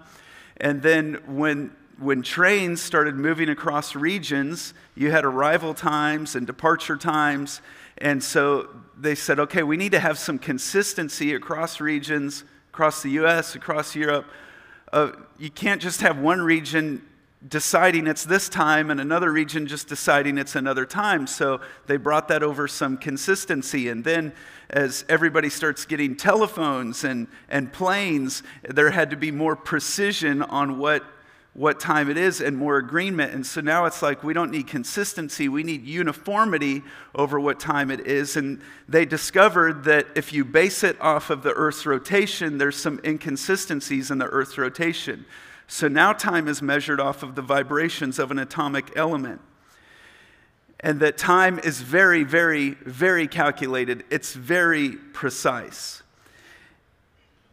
And 0.56 0.82
then 0.82 1.22
when 1.26 1.70
when 1.98 2.22
trains 2.22 2.82
started 2.82 3.16
moving 3.16 3.48
across 3.48 3.94
regions, 3.96 4.74
you 4.94 5.10
had 5.10 5.24
arrival 5.24 5.72
times 5.72 6.34
and 6.34 6.46
departure 6.46 6.96
times. 6.96 7.62
And 7.98 8.22
so 8.22 8.68
they 8.98 9.14
said, 9.14 9.40
okay, 9.40 9.62
we 9.62 9.76
need 9.76 9.92
to 9.92 10.00
have 10.00 10.18
some 10.18 10.38
consistency 10.38 11.34
across 11.34 11.80
regions, 11.80 12.44
across 12.72 13.02
the 13.02 13.10
US, 13.10 13.54
across 13.54 13.96
Europe. 13.96 14.26
Uh, 14.92 15.12
you 15.38 15.50
can't 15.50 15.80
just 15.80 16.02
have 16.02 16.18
one 16.18 16.40
region 16.40 17.02
deciding 17.48 18.06
it's 18.06 18.24
this 18.24 18.48
time 18.48 18.90
and 18.90 19.00
another 19.00 19.30
region 19.30 19.66
just 19.66 19.88
deciding 19.88 20.36
it's 20.36 20.56
another 20.56 20.84
time. 20.84 21.26
So 21.26 21.60
they 21.86 21.96
brought 21.96 22.28
that 22.28 22.42
over 22.42 22.66
some 22.66 22.96
consistency. 22.96 23.88
And 23.88 24.04
then 24.04 24.32
as 24.68 25.04
everybody 25.08 25.48
starts 25.48 25.86
getting 25.86 26.16
telephones 26.16 27.04
and, 27.04 27.28
and 27.48 27.72
planes, 27.72 28.42
there 28.68 28.90
had 28.90 29.10
to 29.10 29.16
be 29.16 29.30
more 29.30 29.54
precision 29.54 30.42
on 30.42 30.78
what 30.78 31.04
what 31.56 31.80
time 31.80 32.10
it 32.10 32.18
is 32.18 32.42
and 32.42 32.54
more 32.54 32.76
agreement. 32.76 33.32
And 33.32 33.44
so 33.46 33.62
now 33.62 33.86
it's 33.86 34.02
like 34.02 34.22
we 34.22 34.34
don't 34.34 34.50
need 34.50 34.66
consistency, 34.66 35.48
we 35.48 35.62
need 35.62 35.86
uniformity 35.86 36.82
over 37.14 37.40
what 37.40 37.58
time 37.58 37.90
it 37.90 38.06
is. 38.06 38.36
And 38.36 38.60
they 38.86 39.06
discovered 39.06 39.84
that 39.84 40.06
if 40.14 40.34
you 40.34 40.44
base 40.44 40.84
it 40.84 41.00
off 41.00 41.30
of 41.30 41.42
the 41.42 41.54
Earth's 41.54 41.86
rotation, 41.86 42.58
there's 42.58 42.76
some 42.76 43.00
inconsistencies 43.04 44.10
in 44.10 44.18
the 44.18 44.26
Earth's 44.26 44.58
rotation. 44.58 45.24
So 45.66 45.88
now 45.88 46.12
time 46.12 46.46
is 46.46 46.60
measured 46.60 47.00
off 47.00 47.22
of 47.22 47.34
the 47.34 47.42
vibrations 47.42 48.18
of 48.18 48.30
an 48.30 48.38
atomic 48.38 48.92
element. 48.94 49.40
And 50.80 51.00
that 51.00 51.16
time 51.16 51.58
is 51.58 51.80
very, 51.80 52.22
very, 52.22 52.72
very 52.84 53.26
calculated, 53.26 54.04
it's 54.10 54.34
very 54.34 54.90
precise. 54.90 56.02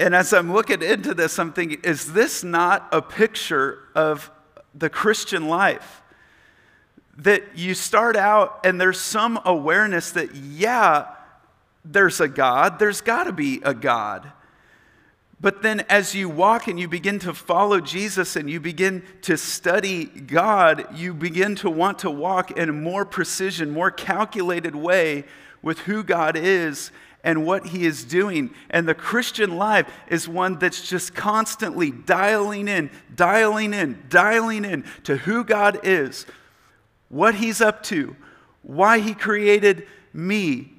And 0.04 0.14
as 0.14 0.34
I'm 0.34 0.52
looking 0.52 0.82
into 0.82 1.14
this, 1.14 1.40
I'm 1.40 1.54
thinking, 1.54 1.80
is 1.82 2.12
this 2.12 2.44
not 2.44 2.90
a 2.92 3.02
picture 3.02 3.80
of 3.96 4.30
the 4.76 4.90
Christian 4.90 5.48
life? 5.48 6.02
That 7.20 7.58
you 7.58 7.74
start 7.74 8.18
out 8.18 8.60
and 8.66 8.82
there's 8.82 9.00
some 9.00 9.40
awareness 9.46 10.12
that, 10.12 10.36
yeah, 10.36 11.06
there's 11.86 12.20
a 12.20 12.28
God, 12.28 12.80
there's 12.80 13.00
got 13.00 13.24
to 13.24 13.32
be 13.32 13.62
a 13.64 13.74
God. 13.74 14.30
But 15.40 15.62
then, 15.62 15.86
as 15.88 16.14
you 16.14 16.28
walk 16.28 16.68
and 16.68 16.78
you 16.78 16.90
begin 16.90 17.20
to 17.20 17.34
follow 17.34 17.80
Jesus 17.80 18.36
and 18.36 18.50
you 18.50 18.60
begin 18.60 19.04
to 19.22 19.38
study 19.38 20.04
God, 20.04 20.86
you 20.94 21.14
begin 21.14 21.56
to 21.56 21.70
want 21.70 22.00
to 22.00 22.12
walk 22.12 22.52
in 22.52 22.68
a 22.68 22.74
more 22.74 23.06
precision, 23.06 23.72
more 23.72 23.90
calculated 23.90 24.76
way 24.76 25.24
with 25.62 25.80
who 25.80 26.04
God 26.04 26.36
is 26.36 26.92
and 27.24 27.46
what 27.46 27.68
he 27.68 27.86
is 27.86 28.04
doing. 28.04 28.54
And 28.70 28.88
the 28.88 28.94
Christian 28.94 29.58
life 29.58 29.90
is 30.08 30.28
one 30.28 30.60
that's 30.60 30.88
just 30.88 31.16
constantly 31.16 31.90
dialing 31.92 32.68
in, 32.68 32.90
dialing 33.16 33.74
in, 33.74 34.04
dialing 34.10 34.66
in 34.66 34.84
to 35.04 35.18
who 35.18 35.44
God 35.44 35.80
is, 35.84 36.26
what 37.10 37.36
he's 37.36 37.62
up 37.62 37.82
to, 37.84 38.16
why 38.62 39.00
he 39.00 39.14
created 39.14 39.88
me. 40.12 40.74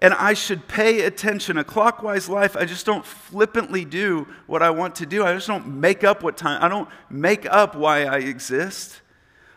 And 0.00 0.12
I 0.14 0.34
should 0.34 0.66
pay 0.66 1.02
attention. 1.02 1.56
A 1.56 1.64
clockwise 1.64 2.28
life, 2.28 2.56
I 2.56 2.64
just 2.64 2.84
don't 2.84 3.04
flippantly 3.04 3.84
do 3.84 4.26
what 4.46 4.62
I 4.62 4.70
want 4.70 4.96
to 4.96 5.06
do. 5.06 5.24
I 5.24 5.34
just 5.34 5.46
don't 5.46 5.66
make 5.66 6.04
up 6.04 6.22
what 6.22 6.36
time, 6.36 6.62
I 6.62 6.68
don't 6.68 6.88
make 7.10 7.46
up 7.46 7.74
why 7.74 8.04
I 8.04 8.18
exist. 8.18 9.00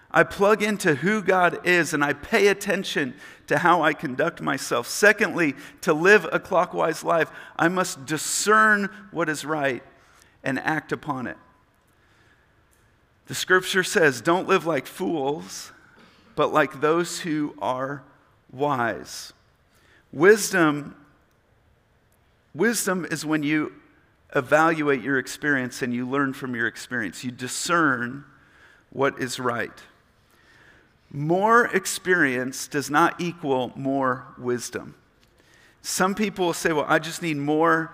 I 0.10 0.24
plug 0.24 0.64
into 0.64 0.96
who 0.96 1.22
God 1.22 1.66
is 1.66 1.94
and 1.94 2.04
I 2.04 2.14
pay 2.14 2.48
attention 2.48 3.14
to 3.48 3.60
how 3.60 3.82
I 3.82 3.94
conduct 3.94 4.42
myself. 4.42 4.88
Secondly, 4.88 5.54
to 5.82 5.94
live 5.94 6.28
a 6.32 6.40
clockwise 6.40 7.04
life, 7.04 7.30
I 7.58 7.68
must 7.68 8.06
discern 8.06 8.90
what 9.12 9.30
is 9.30 9.44
right 9.44 9.84
and 10.44 10.60
act 10.60 10.92
upon 10.92 11.28
it. 11.28 11.38
The 13.28 13.36
scripture 13.36 13.84
says, 13.84 14.22
Don't 14.22 14.48
live 14.48 14.66
like 14.66 14.88
fools, 14.88 15.72
but 16.36 16.54
like 16.54 16.80
those 16.80 17.20
who 17.20 17.54
are 17.62 18.04
wise. 18.52 19.34
Wisdom, 20.14 20.96
wisdom 22.56 23.06
is 23.12 23.26
when 23.26 23.44
you 23.44 23.74
evaluate 24.34 25.02
your 25.02 25.20
experience 25.20 25.82
and 25.82 25.94
you 25.94 26.08
learn 26.08 26.34
from 26.34 26.56
your 26.56 26.68
experience. 26.68 27.24
You 27.24 27.32
discern 27.32 28.24
what 28.90 29.20
is 29.20 29.40
right. 29.40 29.84
More 31.12 31.68
experience 31.68 32.68
does 32.68 32.90
not 32.90 33.20
equal 33.22 33.72
more 33.76 34.28
wisdom. 34.38 34.96
Some 35.82 36.16
people 36.16 36.48
will 36.48 36.54
say, 36.54 36.74
well, 36.74 36.86
I 36.88 37.00
just 37.00 37.22
need 37.22 37.38
more, 37.38 37.94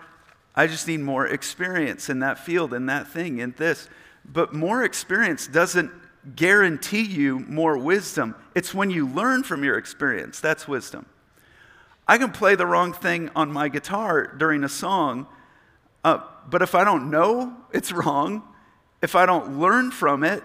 I 0.56 0.68
just 0.68 0.88
need 0.88 1.02
more 1.02 1.28
experience 1.28 2.10
in 2.10 2.20
that 2.20 2.40
field, 2.40 2.74
in 2.74 2.88
that 2.88 3.08
thing, 3.08 3.40
in 3.40 3.54
this. 3.58 3.88
But 4.26 4.54
more 4.54 4.84
experience 4.84 5.48
doesn't 5.48 5.92
guarantee 6.36 7.04
you 7.04 7.40
more 7.40 7.78
wisdom. 7.78 8.36
It's 8.56 8.74
when 8.74 8.90
you 8.90 9.08
learn 9.08 9.44
from 9.44 9.64
your 9.64 9.78
experience. 9.78 10.40
That's 10.40 10.68
wisdom. 10.68 11.06
I 12.08 12.18
can 12.18 12.32
play 12.32 12.56
the 12.56 12.66
wrong 12.66 12.94
thing 12.94 13.30
on 13.36 13.52
my 13.52 13.70
guitar 13.70 14.28
during 14.28 14.64
a 14.64 14.70
song, 14.70 15.28
uh, 16.04 16.20
but 16.50 16.62
if 16.62 16.76
I 16.76 16.84
don't 16.84 17.10
know 17.10 17.56
it's 17.72 17.92
wrong, 17.92 18.44
if 19.02 19.16
I 19.16 19.26
don't 19.26 19.60
learn 19.60 19.92
from 19.92 20.24
it, 20.24 20.44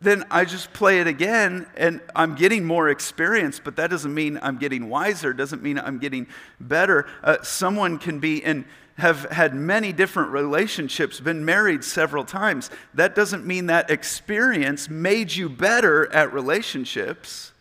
then 0.00 0.24
I 0.30 0.44
just 0.44 0.72
play 0.72 1.00
it 1.00 1.06
again 1.06 1.66
and 1.76 2.00
I'm 2.14 2.34
getting 2.34 2.64
more 2.64 2.90
experience, 2.90 3.60
but 3.62 3.76
that 3.76 3.90
doesn't 3.90 4.12
mean 4.12 4.38
I'm 4.42 4.58
getting 4.58 4.88
wiser, 4.88 5.32
doesn't 5.32 5.62
mean 5.62 5.78
I'm 5.78 5.98
getting 5.98 6.26
better. 6.60 7.06
Uh, 7.22 7.38
someone 7.42 7.98
can 7.98 8.18
be 8.18 8.44
and 8.44 8.64
have 8.98 9.30
had 9.30 9.54
many 9.54 9.92
different 9.92 10.30
relationships, 10.30 11.20
been 11.20 11.44
married 11.44 11.84
several 11.84 12.24
times. 12.24 12.70
That 12.94 13.14
doesn't 13.14 13.46
mean 13.46 13.66
that 13.66 13.90
experience 13.90 14.88
made 14.88 15.34
you 15.34 15.48
better 15.48 16.12
at 16.12 16.32
relationships. 16.32 17.52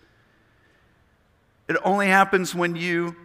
It 1.68 1.78
only 1.84 2.08
happens 2.08 2.56
when 2.56 2.76
you 2.76 3.16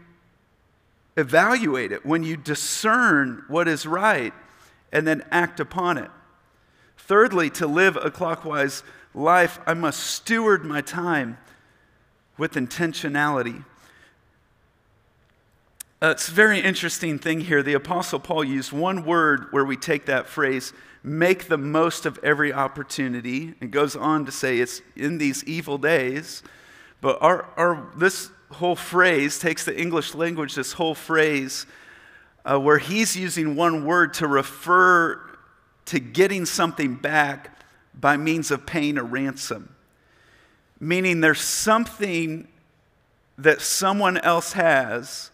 evaluate 1.16 1.92
it, 1.92 2.04
when 2.04 2.22
you 2.22 2.36
discern 2.36 3.44
what 3.48 3.68
is 3.68 3.86
right 3.86 4.32
and 4.92 5.06
then 5.06 5.24
act 5.30 5.60
upon 5.60 5.98
it. 5.98 6.10
Thirdly, 6.96 7.50
to 7.50 7.66
live 7.66 7.96
a 7.96 8.10
clockwise 8.10 8.82
life, 9.14 9.58
I 9.66 9.74
must 9.74 10.00
steward 10.00 10.64
my 10.64 10.80
time 10.80 11.38
with 12.38 12.54
intentionality. 12.54 13.64
Uh, 16.02 16.08
it's 16.08 16.28
a 16.28 16.32
very 16.32 16.60
interesting 16.60 17.18
thing 17.18 17.40
here. 17.40 17.62
The 17.62 17.74
Apostle 17.74 18.20
Paul 18.20 18.42
used 18.44 18.72
one 18.72 19.04
word 19.04 19.48
where 19.50 19.66
we 19.66 19.76
take 19.76 20.06
that 20.06 20.26
phrase, 20.26 20.72
make 21.02 21.48
the 21.48 21.58
most 21.58 22.06
of 22.06 22.18
every 22.22 22.52
opportunity. 22.52 23.54
It 23.60 23.70
goes 23.70 23.96
on 23.96 24.24
to 24.24 24.32
say 24.32 24.58
it's 24.58 24.80
in 24.96 25.18
these 25.18 25.44
evil 25.44 25.76
days. 25.76 26.42
But 27.02 27.20
our, 27.20 27.50
our, 27.56 27.90
this 27.96 28.30
whole 28.50 28.76
phrase 28.76 29.38
takes 29.38 29.64
the 29.66 29.78
English 29.78 30.14
language, 30.14 30.54
this 30.54 30.72
whole 30.72 30.94
phrase, 30.94 31.66
uh, 32.44 32.58
where 32.58 32.78
he's 32.78 33.14
using 33.14 33.54
one 33.54 33.84
word 33.84 34.14
to 34.14 34.26
refer 34.26 35.20
to 35.86 36.00
getting 36.00 36.46
something 36.46 36.94
back 36.94 37.59
by 37.94 38.16
means 38.16 38.50
of 38.50 38.66
paying 38.66 38.98
a 38.98 39.02
ransom. 39.02 39.74
Meaning 40.78 41.20
there's 41.20 41.40
something 41.40 42.48
that 43.36 43.60
someone 43.60 44.18
else 44.18 44.52
has, 44.52 45.30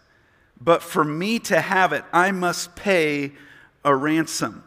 but 0.59 0.81
for 0.81 1.03
me 1.03 1.39
to 1.39 1.61
have 1.61 1.93
it, 1.93 2.03
I 2.11 2.31
must 2.31 2.75
pay 2.75 3.33
a 3.83 3.95
ransom. 3.95 4.63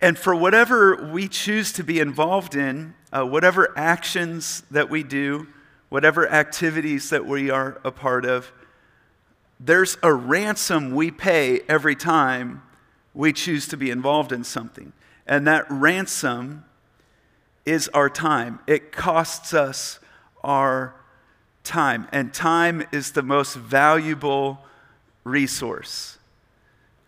And 0.00 0.18
for 0.18 0.34
whatever 0.34 1.10
we 1.12 1.28
choose 1.28 1.72
to 1.72 1.84
be 1.84 2.00
involved 2.00 2.54
in, 2.54 2.94
uh, 3.12 3.24
whatever 3.24 3.72
actions 3.76 4.62
that 4.70 4.88
we 4.88 5.02
do, 5.02 5.48
whatever 5.90 6.28
activities 6.30 7.10
that 7.10 7.26
we 7.26 7.50
are 7.50 7.80
a 7.84 7.90
part 7.90 8.24
of, 8.24 8.52
there's 9.58 9.98
a 10.02 10.12
ransom 10.12 10.94
we 10.94 11.10
pay 11.10 11.60
every 11.68 11.94
time 11.94 12.62
we 13.12 13.32
choose 13.32 13.68
to 13.68 13.76
be 13.76 13.90
involved 13.90 14.32
in 14.32 14.44
something. 14.44 14.92
And 15.30 15.46
that 15.46 15.64
ransom 15.70 16.64
is 17.64 17.88
our 17.94 18.10
time. 18.10 18.58
It 18.66 18.90
costs 18.90 19.54
us 19.54 20.00
our 20.42 20.94
time. 21.62 22.08
And 22.10 22.34
time 22.34 22.84
is 22.90 23.12
the 23.12 23.22
most 23.22 23.54
valuable 23.54 24.58
resource. 25.22 26.18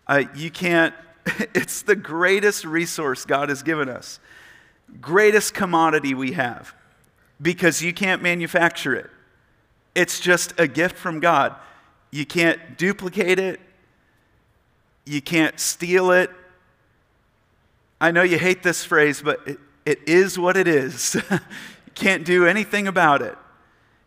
Uh, 0.07 0.23
you 0.35 0.49
can't, 0.49 0.95
it's 1.53 1.81
the 1.81 1.97
greatest 1.97 2.63
resource 2.63 3.25
God 3.25 3.49
has 3.49 3.61
given 3.61 3.89
us, 3.89 4.21
greatest 5.01 5.53
commodity 5.53 6.13
we 6.13 6.31
have. 6.31 6.73
because 7.41 7.81
you 7.81 7.93
can't 7.93 8.21
manufacture 8.23 8.95
it. 8.95 9.09
It's 9.95 10.21
just 10.21 10.57
a 10.57 10.67
gift 10.67 10.95
from 10.95 11.19
God. 11.19 11.55
You 12.09 12.25
can't 12.25 12.77
duplicate 12.77 13.37
it, 13.37 13.59
you 15.05 15.21
can't 15.21 15.59
steal 15.59 16.11
it. 16.11 16.29
I 18.03 18.11
know 18.11 18.23
you 18.23 18.37
hate 18.37 18.63
this 18.63 18.83
phrase, 18.83 19.21
but 19.21 19.39
it, 19.47 19.59
it 19.85 19.99
is 20.05 20.37
what 20.37 20.57
it 20.57 20.67
is. 20.67 21.15
you 21.31 21.39
can't 21.95 22.25
do 22.25 22.45
anything 22.45 22.85
about 22.85 23.21
it. 23.21 23.37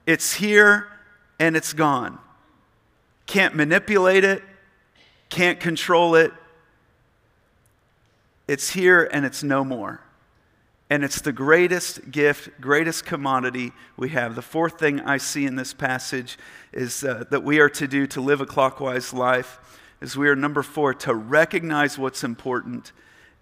It's 0.04 0.34
here 0.34 0.86
and 1.38 1.56
it's 1.56 1.72
gone. 1.72 2.18
Can't 3.24 3.54
manipulate 3.54 4.22
it, 4.22 4.42
can't 5.30 5.58
control 5.58 6.14
it. 6.14 6.30
It's 8.46 8.68
here 8.68 9.08
and 9.10 9.24
it's 9.24 9.42
no 9.42 9.64
more. 9.64 10.02
And 10.90 11.02
it's 11.02 11.22
the 11.22 11.32
greatest 11.32 12.10
gift, 12.10 12.50
greatest 12.60 13.06
commodity 13.06 13.72
we 13.96 14.10
have. 14.10 14.34
The 14.34 14.42
fourth 14.42 14.78
thing 14.78 15.00
I 15.00 15.16
see 15.16 15.46
in 15.46 15.56
this 15.56 15.72
passage 15.72 16.36
is 16.70 17.02
uh, 17.02 17.24
that 17.30 17.44
we 17.44 17.60
are 17.60 17.70
to 17.70 17.88
do 17.88 18.06
to 18.08 18.20
live 18.20 18.42
a 18.42 18.46
clockwise 18.46 19.14
life 19.14 19.58
is 20.02 20.18
we 20.18 20.28
are 20.28 20.36
number 20.36 20.62
four 20.62 20.92
to 20.92 21.14
recognize 21.14 21.98
what's 21.98 22.22
important 22.22 22.92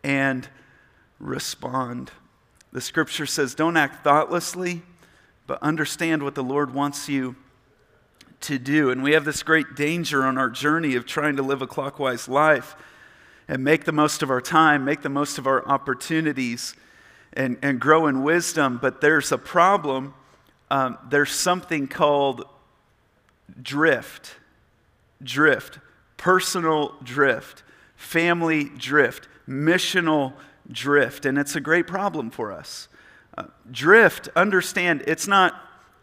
and 0.04 0.48
respond. 1.18 2.12
The 2.72 2.80
scripture 2.80 3.26
says, 3.26 3.54
don't 3.54 3.76
act 3.76 4.04
thoughtlessly, 4.04 4.82
but 5.46 5.62
understand 5.62 6.22
what 6.22 6.34
the 6.34 6.42
Lord 6.42 6.74
wants 6.74 7.08
you 7.08 7.36
to 8.42 8.58
do. 8.58 8.90
And 8.90 9.02
we 9.02 9.12
have 9.12 9.24
this 9.24 9.42
great 9.42 9.74
danger 9.74 10.24
on 10.24 10.36
our 10.36 10.50
journey 10.50 10.94
of 10.94 11.06
trying 11.06 11.36
to 11.36 11.42
live 11.42 11.62
a 11.62 11.66
clockwise 11.66 12.28
life 12.28 12.76
and 13.48 13.64
make 13.64 13.84
the 13.84 13.92
most 13.92 14.22
of 14.22 14.30
our 14.30 14.40
time, 14.40 14.84
make 14.84 15.02
the 15.02 15.08
most 15.08 15.38
of 15.38 15.46
our 15.46 15.66
opportunities, 15.66 16.74
and, 17.32 17.58
and 17.62 17.80
grow 17.80 18.06
in 18.06 18.22
wisdom. 18.22 18.78
But 18.80 19.00
there's 19.00 19.32
a 19.32 19.38
problem. 19.38 20.14
Um, 20.70 20.98
there's 21.08 21.32
something 21.32 21.88
called 21.88 22.44
drift. 23.60 24.36
Drift. 25.22 25.78
Personal 26.16 26.94
drift. 27.02 27.62
Family 27.96 28.64
drift. 28.64 29.28
Missional 29.48 30.32
drift. 30.70 31.26
And 31.26 31.38
it's 31.38 31.56
a 31.56 31.60
great 31.60 31.86
problem 31.86 32.30
for 32.30 32.52
us. 32.52 32.88
Uh, 33.36 33.44
drift, 33.70 34.28
understand, 34.36 35.02
it's 35.06 35.26
not, 35.26 35.54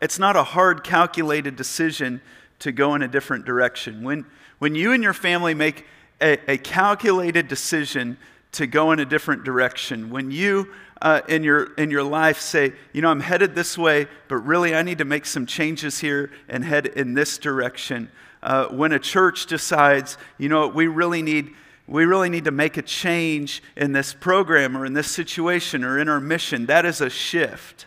it's 0.02 0.20
not 0.20 0.36
a 0.36 0.44
hard 0.44 0.84
calculated 0.84 1.56
decision 1.56 2.22
to 2.60 2.72
go 2.72 2.94
in 2.96 3.02
a 3.02 3.08
different 3.08 3.46
direction. 3.46 4.04
When, 4.04 4.26
when 4.60 4.76
you 4.76 4.92
and 4.92 5.02
your 5.02 5.14
family 5.14 5.54
make 5.54 5.86
a, 6.22 6.38
a 6.52 6.58
calculated 6.58 7.48
decision 7.48 8.18
to 8.54 8.68
go 8.68 8.92
in 8.92 9.00
a 9.00 9.06
different 9.06 9.44
direction, 9.44 10.10
when 10.10 10.30
you 10.30 10.68
uh, 11.02 11.22
in, 11.28 11.44
your, 11.44 11.74
in 11.74 11.90
your 11.90 12.04
life 12.04 12.40
say, 12.40 12.74
you 12.94 13.02
know, 13.02 13.10
I'm 13.10 13.22
headed 13.22 13.56
this 13.56 13.78
way, 13.78 14.08
but 14.28 14.38
really 14.38 14.76
I 14.76 14.84
need 14.84 15.00
to 15.00 15.06
make 15.06 15.26
some 15.26 15.46
changes 15.46 16.00
here 16.00 16.32
and 16.48 16.64
head 16.64 16.86
in 16.86 17.16
this 17.16 17.38
direction. 17.38 18.12
Uh, 18.44 18.68
when 18.68 18.92
a 18.92 19.00
church 19.00 19.48
decides, 19.48 20.18
you 20.38 20.50
know, 20.50 20.68
we 20.68 20.88
really 20.88 21.22
need 21.22 21.56
we 21.92 22.06
really 22.06 22.30
need 22.30 22.46
to 22.46 22.52
make 22.52 22.78
a 22.78 22.82
change 22.82 23.62
in 23.76 23.92
this 23.92 24.14
program 24.14 24.78
or 24.78 24.86
in 24.86 24.94
this 24.94 25.12
situation 25.12 25.84
or 25.84 26.00
in 26.00 26.08
our 26.08 26.22
mission. 26.22 26.68
That 26.68 26.86
is 26.86 27.02
a 27.02 27.10
shift. 27.10 27.86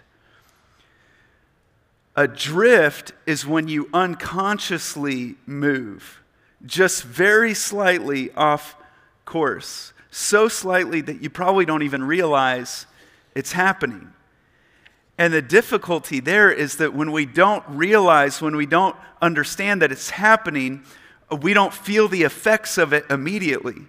A 2.14 2.28
drift 2.28 3.12
is 3.25 3.46
when 3.46 3.66
you 3.66 3.88
unconsciously 3.94 5.37
move, 5.46 6.23
just 6.66 7.02
very 7.02 7.54
slightly 7.54 8.30
off 8.34 8.76
course, 9.25 9.94
so 10.11 10.49
slightly 10.49 11.00
that 11.00 11.23
you 11.23 11.30
probably 11.30 11.64
don't 11.64 11.82
even 11.82 12.04
realize 12.04 12.84
it's 13.34 13.52
happening. 13.52 14.12
And 15.16 15.32
the 15.32 15.42
difficulty 15.42 16.20
there 16.20 16.52
is 16.52 16.76
that 16.76 16.92
when 16.92 17.11
we 17.11 17.25
don't 17.25 17.64
realize, 17.68 18.42
when 18.42 18.54
we 18.54 18.66
don't 18.66 18.96
understand 19.23 19.80
that 19.80 19.90
it's 19.90 20.11
happening, 20.11 20.84
we 21.40 21.54
don't 21.54 21.73
feel 21.73 22.06
the 22.06 22.23
effects 22.23 22.76
of 22.76 22.92
it 22.92 23.06
immediately. 23.08 23.87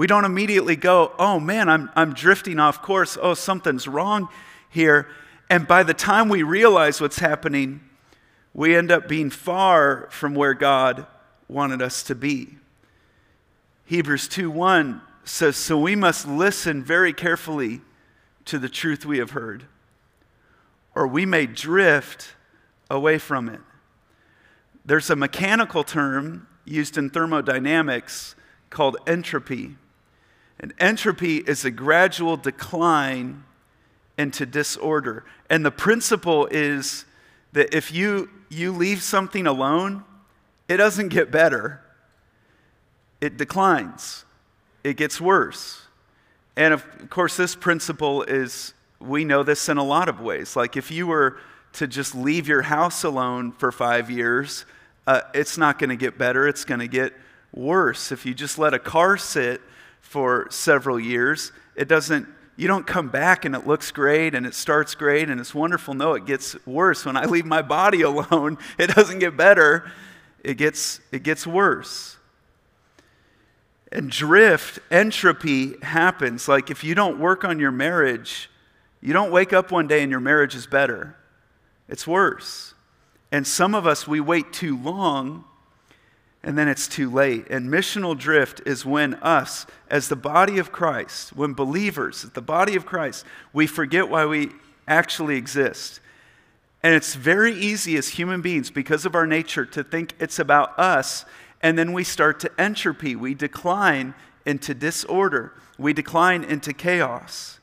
We 0.00 0.06
don't 0.06 0.24
immediately 0.24 0.76
go, 0.76 1.12
oh 1.18 1.38
man, 1.38 1.68
I'm, 1.68 1.90
I'm 1.94 2.14
drifting 2.14 2.58
off 2.58 2.80
course. 2.80 3.18
Oh, 3.20 3.34
something's 3.34 3.86
wrong 3.86 4.30
here. 4.70 5.08
And 5.50 5.68
by 5.68 5.82
the 5.82 5.92
time 5.92 6.30
we 6.30 6.42
realize 6.42 7.02
what's 7.02 7.18
happening, 7.18 7.82
we 8.54 8.74
end 8.74 8.90
up 8.90 9.08
being 9.08 9.28
far 9.28 10.08
from 10.10 10.34
where 10.34 10.54
God 10.54 11.06
wanted 11.48 11.82
us 11.82 12.02
to 12.04 12.14
be. 12.14 12.56
Hebrews 13.84 14.26
2:1 14.26 15.02
says, 15.24 15.58
"So 15.58 15.78
we 15.78 15.94
must 15.94 16.26
listen 16.26 16.82
very 16.82 17.12
carefully 17.12 17.82
to 18.46 18.58
the 18.58 18.70
truth 18.70 19.04
we 19.04 19.18
have 19.18 19.32
heard, 19.32 19.66
or 20.94 21.06
we 21.06 21.26
may 21.26 21.44
drift 21.44 22.36
away 22.88 23.18
from 23.18 23.50
it." 23.50 23.60
There's 24.82 25.10
a 25.10 25.14
mechanical 25.14 25.84
term 25.84 26.46
used 26.64 26.96
in 26.96 27.10
thermodynamics 27.10 28.34
called 28.70 28.96
entropy. 29.06 29.76
And 30.60 30.74
entropy 30.78 31.38
is 31.38 31.64
a 31.64 31.70
gradual 31.70 32.36
decline 32.36 33.44
into 34.18 34.44
disorder. 34.44 35.24
And 35.48 35.64
the 35.64 35.70
principle 35.70 36.46
is 36.50 37.06
that 37.52 37.74
if 37.74 37.90
you, 37.90 38.28
you 38.50 38.70
leave 38.70 39.02
something 39.02 39.46
alone, 39.46 40.04
it 40.68 40.76
doesn't 40.76 41.08
get 41.08 41.30
better, 41.30 41.80
it 43.20 43.38
declines, 43.38 44.24
it 44.84 44.96
gets 44.96 45.20
worse. 45.20 45.82
And 46.56 46.74
of 46.74 46.84
course, 47.08 47.36
this 47.36 47.56
principle 47.56 48.22
is, 48.22 48.74
we 49.00 49.24
know 49.24 49.42
this 49.42 49.68
in 49.70 49.78
a 49.78 49.84
lot 49.84 50.10
of 50.10 50.20
ways. 50.20 50.56
Like 50.56 50.76
if 50.76 50.90
you 50.90 51.06
were 51.06 51.38
to 51.72 51.86
just 51.86 52.14
leave 52.14 52.46
your 52.46 52.62
house 52.62 53.02
alone 53.02 53.52
for 53.52 53.72
five 53.72 54.10
years, 54.10 54.66
uh, 55.06 55.22
it's 55.32 55.56
not 55.56 55.78
going 55.78 55.90
to 55.90 55.96
get 55.96 56.18
better, 56.18 56.46
it's 56.46 56.64
going 56.66 56.80
to 56.80 56.88
get 56.88 57.14
worse. 57.52 58.12
If 58.12 58.26
you 58.26 58.34
just 58.34 58.58
let 58.58 58.74
a 58.74 58.78
car 58.78 59.16
sit 59.16 59.62
for 60.10 60.48
several 60.50 60.98
years, 60.98 61.52
it 61.76 61.86
doesn't 61.86 62.26
you 62.56 62.66
don't 62.66 62.84
come 62.84 63.10
back 63.10 63.44
and 63.44 63.54
it 63.54 63.64
looks 63.64 63.92
great 63.92 64.34
and 64.34 64.44
it 64.44 64.54
starts 64.54 64.96
great 64.96 65.30
and 65.30 65.40
it's 65.40 65.54
wonderful. 65.54 65.94
No, 65.94 66.14
it 66.14 66.26
gets 66.26 66.56
worse. 66.66 67.06
When 67.06 67.16
I 67.16 67.26
leave 67.26 67.46
my 67.46 67.62
body 67.62 68.02
alone, 68.12 68.58
it 68.76 68.88
doesn't 68.88 69.20
get 69.20 69.36
better. 69.36 69.88
It 70.42 70.54
gets 70.54 71.00
it 71.12 71.22
gets 71.22 71.46
worse. 71.46 72.16
And 73.92 74.10
drift, 74.10 74.80
entropy 74.90 75.74
happens. 75.80 76.48
Like 76.48 76.72
if 76.72 76.82
you 76.82 76.96
don't 76.96 77.20
work 77.20 77.44
on 77.44 77.60
your 77.60 77.70
marriage, 77.70 78.50
you 79.00 79.12
don't 79.12 79.30
wake 79.30 79.52
up 79.52 79.70
one 79.70 79.86
day 79.86 80.02
and 80.02 80.10
your 80.10 80.18
marriage 80.18 80.56
is 80.56 80.66
better. 80.66 81.16
It's 81.88 82.04
worse. 82.04 82.74
And 83.30 83.46
some 83.46 83.76
of 83.76 83.86
us, 83.86 84.08
we 84.08 84.18
wait 84.18 84.52
too 84.52 84.76
long 84.76 85.44
and 86.42 86.56
then 86.56 86.68
it's 86.68 86.88
too 86.88 87.10
late. 87.10 87.46
And 87.50 87.68
missional 87.68 88.16
drift 88.16 88.62
is 88.64 88.86
when 88.86 89.14
us, 89.14 89.66
as 89.90 90.08
the 90.08 90.16
body 90.16 90.58
of 90.58 90.72
Christ, 90.72 91.36
when 91.36 91.52
believers, 91.52 92.22
the 92.22 92.40
body 92.40 92.76
of 92.76 92.86
Christ, 92.86 93.26
we 93.52 93.66
forget 93.66 94.08
why 94.08 94.24
we 94.24 94.50
actually 94.88 95.36
exist. 95.36 96.00
And 96.82 96.94
it's 96.94 97.14
very 97.14 97.52
easy 97.52 97.96
as 97.96 98.08
human 98.08 98.40
beings, 98.40 98.70
because 98.70 99.04
of 99.04 99.14
our 99.14 99.26
nature, 99.26 99.66
to 99.66 99.84
think 99.84 100.14
it's 100.18 100.38
about 100.38 100.78
us, 100.78 101.26
and 101.62 101.78
then 101.78 101.92
we 101.92 102.04
start 102.04 102.40
to 102.40 102.50
entropy. 102.58 103.14
We 103.14 103.34
decline 103.34 104.14
into 104.46 104.72
disorder, 104.72 105.52
we 105.78 105.92
decline 105.92 106.42
into 106.42 106.72
chaos. 106.72 107.60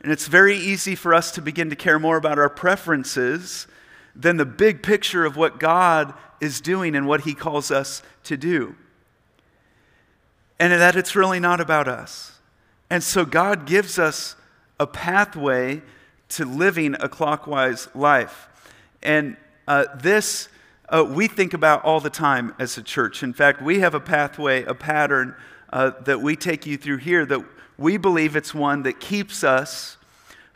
And 0.00 0.10
it's 0.10 0.28
very 0.28 0.56
easy 0.56 0.94
for 0.94 1.12
us 1.12 1.30
to 1.32 1.42
begin 1.42 1.68
to 1.70 1.76
care 1.76 1.98
more 1.98 2.16
about 2.16 2.38
our 2.38 2.48
preferences 2.48 3.66
than 4.14 4.36
the 4.36 4.46
big 4.46 4.82
picture 4.82 5.26
of 5.26 5.36
what 5.36 5.60
God 5.60 6.14
is 6.40 6.60
doing 6.60 6.94
and 6.94 7.06
what 7.06 7.22
He 7.22 7.34
calls 7.34 7.70
us 7.70 8.02
to 8.24 8.36
do. 8.36 8.74
And 10.58 10.72
that 10.72 10.96
it's 10.96 11.14
really 11.14 11.40
not 11.40 11.60
about 11.60 11.88
us. 11.88 12.38
And 12.90 13.02
so 13.02 13.24
God 13.24 13.66
gives 13.66 13.98
us 13.98 14.34
a 14.80 14.86
pathway 14.86 15.82
to 16.30 16.44
living 16.44 16.94
a 16.98 17.08
clockwise 17.08 17.88
life. 17.94 18.48
And 19.02 19.36
uh, 19.66 19.86
this 19.96 20.48
uh, 20.88 21.04
we 21.06 21.28
think 21.28 21.52
about 21.52 21.84
all 21.84 22.00
the 22.00 22.10
time 22.10 22.54
as 22.58 22.78
a 22.78 22.82
church. 22.82 23.22
In 23.22 23.34
fact, 23.34 23.60
we 23.60 23.80
have 23.80 23.94
a 23.94 24.00
pathway, 24.00 24.64
a 24.64 24.74
pattern 24.74 25.34
uh, 25.70 25.90
that 26.04 26.22
we 26.22 26.34
take 26.34 26.64
you 26.64 26.78
through 26.78 26.96
here 26.96 27.26
that 27.26 27.44
we 27.76 27.98
believe 27.98 28.36
it's 28.36 28.54
one 28.54 28.82
that 28.84 28.98
keeps 28.98 29.44
us 29.44 29.97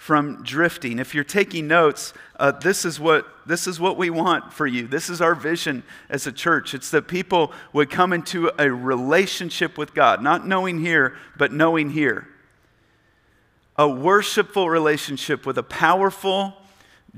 from 0.03 0.43
drifting. 0.43 0.99
If 0.99 1.15
you're 1.15 1.23
taking 1.23 1.69
notes, 1.69 2.13
uh, 2.41 2.51
this, 2.51 2.85
is 2.85 2.99
what, 2.99 3.25
this 3.47 3.69
is 3.69 3.79
what 3.79 3.97
we 3.97 4.11
want 4.11 4.53
for 4.53 4.67
you. 4.67 4.89
This 4.89 5.09
is 5.09 5.21
our 5.21 5.37
vision 5.37 5.85
as 6.09 6.27
a 6.27 6.33
church. 6.33 6.75
It's 6.75 6.91
that 6.91 7.07
people 7.07 7.53
would 7.73 7.89
come 7.89 8.13
into 8.13 8.51
a 8.59 8.69
relationship 8.69 9.79
with 9.79 9.95
God, 9.95 10.21
not 10.21 10.45
knowing 10.45 10.81
here, 10.81 11.15
but 11.37 11.53
knowing 11.53 11.91
here. 11.91 12.27
A 13.77 13.89
worshipful 13.89 14.69
relationship 14.69 15.47
with 15.47 15.57
a 15.57 15.63
powerful, 15.63 16.55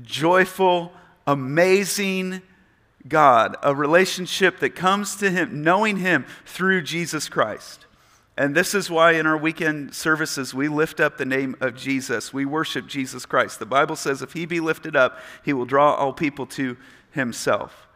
joyful, 0.03 0.93
amazing 1.25 2.43
God. 3.07 3.57
A 3.63 3.73
relationship 3.73 4.59
that 4.59 4.75
comes 4.75 5.15
to 5.15 5.31
Him, 5.31 5.63
knowing 5.63 5.97
Him 5.97 6.23
through 6.45 6.83
Jesus 6.83 7.29
Christ. 7.29 7.87
And 8.37 8.53
this 8.53 8.75
is 8.75 8.89
why 8.89 9.13
in 9.13 9.25
our 9.25 9.37
weekend 9.37 9.93
services 9.93 10.53
we 10.53 10.67
lift 10.67 10.99
up 10.99 11.17
the 11.17 11.25
name 11.25 11.55
of 11.61 11.75
Jesus. 11.75 12.33
We 12.33 12.43
worship 12.45 12.85
Jesus 12.87 13.25
Christ. 13.25 13.59
The 13.59 13.65
Bible 13.65 13.95
says 13.95 14.21
if 14.21 14.33
he 14.33 14.45
be 14.45 14.59
lifted 14.59 14.95
up, 14.95 15.19
he 15.43 15.53
will 15.53 15.65
draw 15.65 15.93
all 15.93 16.11
people 16.11 16.45
to 16.47 16.75
himself. 17.11 17.87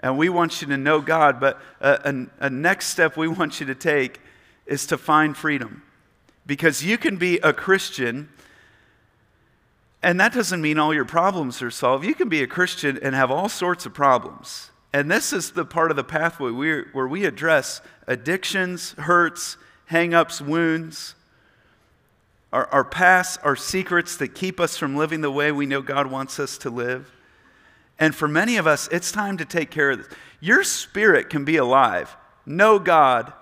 And 0.00 0.18
we 0.18 0.28
want 0.28 0.60
you 0.60 0.68
to 0.68 0.76
know 0.76 1.00
God, 1.00 1.38
but 1.38 1.60
a, 1.80 2.26
a, 2.40 2.46
a 2.46 2.50
next 2.50 2.88
step 2.88 3.16
we 3.16 3.28
want 3.28 3.60
you 3.60 3.66
to 3.66 3.74
take 3.74 4.20
is 4.66 4.86
to 4.86 4.98
find 4.98 5.36
freedom. 5.36 5.82
Because 6.44 6.84
you 6.84 6.98
can 6.98 7.16
be 7.16 7.38
a 7.38 7.52
Christian, 7.52 8.28
and 10.02 10.18
that 10.20 10.34
doesn't 10.34 10.60
mean 10.60 10.78
all 10.78 10.92
your 10.92 11.06
problems 11.06 11.62
are 11.62 11.70
solved. 11.70 12.04
You 12.04 12.14
can 12.14 12.28
be 12.28 12.42
a 12.42 12.46
Christian 12.46 12.98
and 13.00 13.14
have 13.14 13.30
all 13.30 13.48
sorts 13.48 13.86
of 13.86 13.94
problems. 13.94 14.70
And 14.92 15.10
this 15.10 15.32
is 15.32 15.52
the 15.52 15.64
part 15.64 15.90
of 15.90 15.96
the 15.96 16.04
pathway 16.04 16.50
where 16.50 17.08
we 17.08 17.24
address 17.24 17.80
addictions, 18.06 18.92
hurts, 18.92 19.56
hang-ups, 19.86 20.40
wounds, 20.40 21.14
our, 22.52 22.66
our 22.68 22.84
past, 22.84 23.40
our 23.42 23.56
secrets 23.56 24.16
that 24.16 24.34
keep 24.34 24.60
us 24.60 24.76
from 24.76 24.96
living 24.96 25.20
the 25.20 25.30
way 25.30 25.50
we 25.50 25.66
know 25.66 25.82
God 25.82 26.06
wants 26.06 26.38
us 26.38 26.56
to 26.58 26.70
live. 26.70 27.10
And 27.98 28.14
for 28.14 28.28
many 28.28 28.56
of 28.56 28.66
us, 28.66 28.88
it's 28.92 29.12
time 29.12 29.36
to 29.38 29.44
take 29.44 29.70
care 29.70 29.90
of 29.90 29.98
this. 29.98 30.08
Your 30.40 30.62
spirit 30.64 31.30
can 31.30 31.44
be 31.44 31.56
alive, 31.56 32.16
know 32.46 32.78
God. 32.78 33.32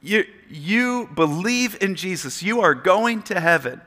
You, 0.00 0.24
you 0.50 1.08
believe 1.14 1.80
in 1.80 1.94
Jesus. 1.94 2.42
You 2.42 2.60
are 2.60 2.74
going 2.74 3.22
to 3.24 3.38
heaven, 3.38 3.80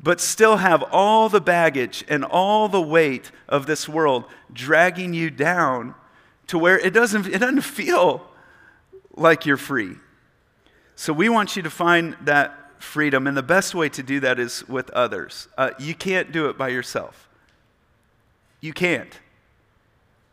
but 0.00 0.18
still 0.18 0.56
have 0.56 0.82
all 0.90 1.28
the 1.28 1.42
baggage 1.42 2.04
and 2.08 2.24
all 2.24 2.68
the 2.68 2.80
weight 2.80 3.30
of 3.48 3.66
this 3.66 3.86
world 3.86 4.24
dragging 4.50 5.12
you 5.12 5.28
down 5.28 5.94
to 6.46 6.58
where 6.58 6.78
it 6.78 6.94
doesn't, 6.94 7.26
it 7.26 7.38
doesn't 7.38 7.60
feel 7.60 8.26
like 9.14 9.44
you're 9.44 9.58
free. 9.58 9.96
So 10.98 11.12
we 11.12 11.28
want 11.28 11.54
you 11.54 11.62
to 11.62 11.70
find 11.70 12.16
that 12.22 12.82
freedom, 12.82 13.28
and 13.28 13.36
the 13.36 13.42
best 13.42 13.72
way 13.72 13.88
to 13.88 14.02
do 14.02 14.18
that 14.18 14.40
is 14.40 14.66
with 14.66 14.90
others. 14.90 15.46
Uh, 15.56 15.70
you 15.78 15.94
can't 15.94 16.32
do 16.32 16.48
it 16.48 16.58
by 16.58 16.70
yourself. 16.70 17.28
You 18.60 18.72
can't. 18.72 19.20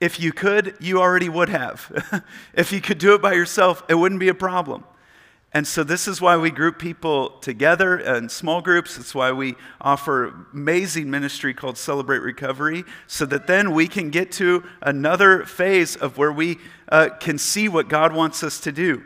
If 0.01 0.19
you 0.19 0.34
could, 0.34 0.75
you 0.80 0.99
already 0.99 1.30
would 1.30 1.49
have. 1.49 2.23
if 2.56 2.71
you 2.71 2.82
could 2.82 2.97
do 2.97 3.13
it 3.13 3.21
by 3.21 3.34
yourself, 3.34 3.84
it 3.88 3.93
wouldn't 3.93 4.19
be 4.19 4.28
a 4.28 4.34
problem. 4.34 4.84
And 5.54 5.67
so, 5.67 5.84
this 5.84 6.08
is 6.08 6.19
why 6.19 6.36
we 6.36 6.49
group 6.49 6.80
people 6.80 7.30
together 7.41 7.99
in 7.99 8.28
small 8.28 8.63
groups. 8.63 8.97
It's 8.97 9.13
why 9.13 9.32
we 9.34 9.54
offer 9.80 10.47
amazing 10.51 11.12
ministry 11.12 11.54
called 11.54 11.78
Celebrate 11.78 12.23
Recovery, 12.23 12.86
so 13.06 13.28
that 13.28 13.45
then 13.45 13.71
we 13.71 13.88
can 13.88 14.10
get 14.10 14.32
to 14.32 14.63
another 14.82 15.45
phase 15.45 15.95
of 15.95 16.17
where 16.17 16.32
we 16.32 16.58
uh, 16.89 17.10
can 17.19 17.38
see 17.38 17.69
what 17.69 17.88
God 17.88 18.15
wants 18.15 18.41
us 18.41 18.60
to 18.62 18.71
do. 18.71 19.04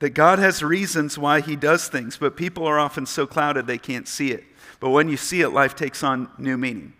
That 0.00 0.10
God 0.10 0.38
has 0.38 0.62
reasons 0.62 1.16
why 1.16 1.40
He 1.40 1.56
does 1.56 1.88
things, 1.88 2.16
but 2.16 2.36
people 2.36 2.66
are 2.66 2.78
often 2.78 3.06
so 3.06 3.26
clouded 3.26 3.66
they 3.66 3.78
can't 3.78 4.06
see 4.06 4.30
it. 4.30 4.44
But 4.78 4.90
when 4.90 5.08
you 5.08 5.16
see 5.16 5.40
it, 5.40 5.50
life 5.50 5.74
takes 5.74 6.02
on 6.02 6.30
new 6.38 6.58
meaning. 6.58 6.92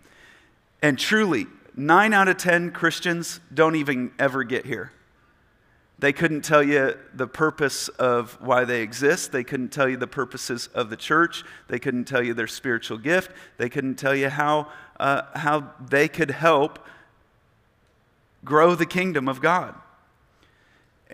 And 0.82 0.98
truly, 0.98 1.46
nine 1.74 2.14
out 2.14 2.28
of 2.28 2.38
10 2.38 2.70
Christians 2.70 3.40
don't 3.52 3.76
even 3.76 4.12
ever 4.18 4.44
get 4.44 4.64
here. 4.64 4.92
They 5.98 6.12
couldn't 6.12 6.42
tell 6.42 6.62
you 6.62 6.94
the 7.14 7.26
purpose 7.26 7.88
of 7.88 8.36
why 8.40 8.64
they 8.64 8.82
exist. 8.82 9.32
They 9.32 9.44
couldn't 9.44 9.70
tell 9.70 9.88
you 9.88 9.96
the 9.96 10.06
purposes 10.06 10.68
of 10.74 10.90
the 10.90 10.96
church. 10.96 11.42
They 11.68 11.78
couldn't 11.78 12.04
tell 12.04 12.22
you 12.22 12.34
their 12.34 12.46
spiritual 12.46 12.98
gift. 12.98 13.30
They 13.56 13.70
couldn't 13.70 13.94
tell 13.94 14.14
you 14.14 14.28
how, 14.28 14.68
uh, 15.00 15.22
how 15.34 15.72
they 15.88 16.08
could 16.08 16.30
help 16.30 16.78
grow 18.44 18.74
the 18.74 18.86
kingdom 18.86 19.26
of 19.26 19.40
God. 19.40 19.74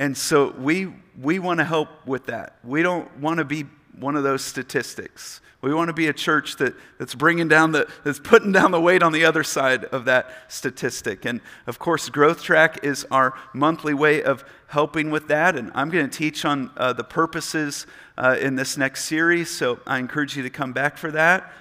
And 0.02 0.16
so 0.16 0.50
we, 0.58 0.92
we 1.16 1.38
want 1.38 1.58
to 1.58 1.64
help 1.64 1.88
with 2.08 2.26
that. 2.26 2.56
We 2.64 2.82
don't 2.82 3.20
want 3.20 3.38
to 3.38 3.44
be 3.44 3.66
one 4.00 4.16
of 4.16 4.24
those 4.24 4.42
statistics. 4.42 5.40
We 5.60 5.72
want 5.72 5.90
to 5.90 5.92
be 5.92 6.08
a 6.08 6.12
church 6.12 6.56
that, 6.56 6.74
that's 6.98 7.14
bringing 7.14 7.46
down 7.46 7.70
the, 7.70 7.88
that's 8.02 8.18
putting 8.18 8.50
down 8.50 8.72
the 8.72 8.80
weight 8.80 9.04
on 9.04 9.12
the 9.12 9.24
other 9.24 9.44
side 9.44 9.84
of 9.84 10.06
that 10.06 10.28
statistic. 10.48 11.24
And 11.24 11.40
of 11.68 11.78
course, 11.78 12.08
Growth 12.08 12.42
Track 12.42 12.80
is 12.82 13.06
our 13.12 13.34
monthly 13.54 13.94
way 13.94 14.24
of 14.24 14.44
helping 14.66 15.12
with 15.12 15.28
that. 15.28 15.54
And 15.54 15.70
I'm 15.72 15.88
going 15.88 16.10
to 16.10 16.18
teach 16.18 16.44
on 16.44 16.72
uh, 16.76 16.92
the 16.92 17.04
purposes 17.04 17.86
uh, 18.18 18.36
in 18.40 18.56
this 18.56 18.76
next 18.76 19.04
series. 19.04 19.50
So 19.50 19.78
I 19.86 20.00
encourage 20.00 20.36
you 20.36 20.42
to 20.42 20.50
come 20.50 20.72
back 20.72 20.98
for 20.98 21.12
that. 21.12 21.52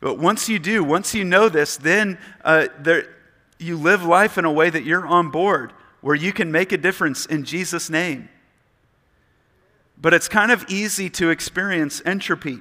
But 0.00 0.16
once 0.16 0.48
you 0.48 0.58
do, 0.58 0.82
once 0.82 1.14
you 1.14 1.22
know 1.22 1.50
this, 1.50 1.76
then 1.76 2.16
uh, 2.46 2.68
there, 2.78 3.14
you 3.58 3.76
live 3.76 4.02
life 4.02 4.38
in 4.38 4.46
a 4.46 4.52
way 4.52 4.70
that 4.70 4.84
you're 4.84 5.06
on 5.06 5.28
board 5.30 5.74
where 6.04 6.14
you 6.14 6.34
can 6.34 6.52
make 6.52 6.70
a 6.70 6.76
difference 6.76 7.24
in 7.24 7.44
Jesus' 7.44 7.88
name. 7.88 8.28
But 9.96 10.12
it's 10.12 10.28
kind 10.28 10.52
of 10.52 10.62
easy 10.68 11.08
to 11.08 11.30
experience 11.30 12.02
entropy. 12.04 12.58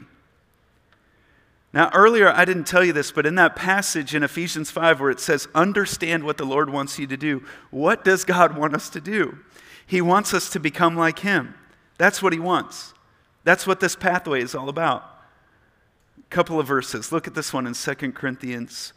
Now, 1.73 1.91
earlier 1.93 2.29
I 2.29 2.45
didn't 2.45 2.63
tell 2.63 2.85
you 2.85 2.93
this, 2.93 3.11
but 3.11 3.25
in 3.25 3.35
that 3.35 3.57
passage 3.57 4.15
in 4.15 4.23
Ephesians 4.23 4.71
5 4.71 5.01
where 5.01 5.09
it 5.09 5.19
says, 5.19 5.49
understand 5.53 6.23
what 6.23 6.37
the 6.37 6.45
Lord 6.45 6.69
wants 6.69 6.97
you 6.97 7.05
to 7.05 7.17
do, 7.17 7.43
what 7.69 8.05
does 8.05 8.23
God 8.23 8.57
want 8.57 8.75
us 8.75 8.89
to 8.91 9.01
do? 9.01 9.39
He 9.85 9.99
wants 9.99 10.33
us 10.33 10.49
to 10.51 10.59
become 10.61 10.95
like 10.95 11.19
Him. 11.19 11.53
That's 11.97 12.23
what 12.23 12.31
He 12.31 12.39
wants. 12.39 12.93
That's 13.43 13.67
what 13.67 13.81
this 13.81 13.97
pathway 13.97 14.41
is 14.41 14.55
all 14.55 14.69
about. 14.69 15.03
A 16.17 16.29
couple 16.33 16.61
of 16.61 16.67
verses. 16.67 17.11
Look 17.11 17.27
at 17.27 17.35
this 17.35 17.51
one 17.51 17.67
in 17.67 17.73
2 17.73 18.13
Corinthians 18.13 18.93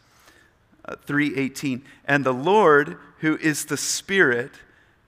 3:18. 1.06 1.82
And 2.04 2.24
the 2.24 2.34
Lord, 2.34 2.98
who 3.18 3.36
is 3.38 3.66
the 3.66 3.76
Spirit, 3.76 4.52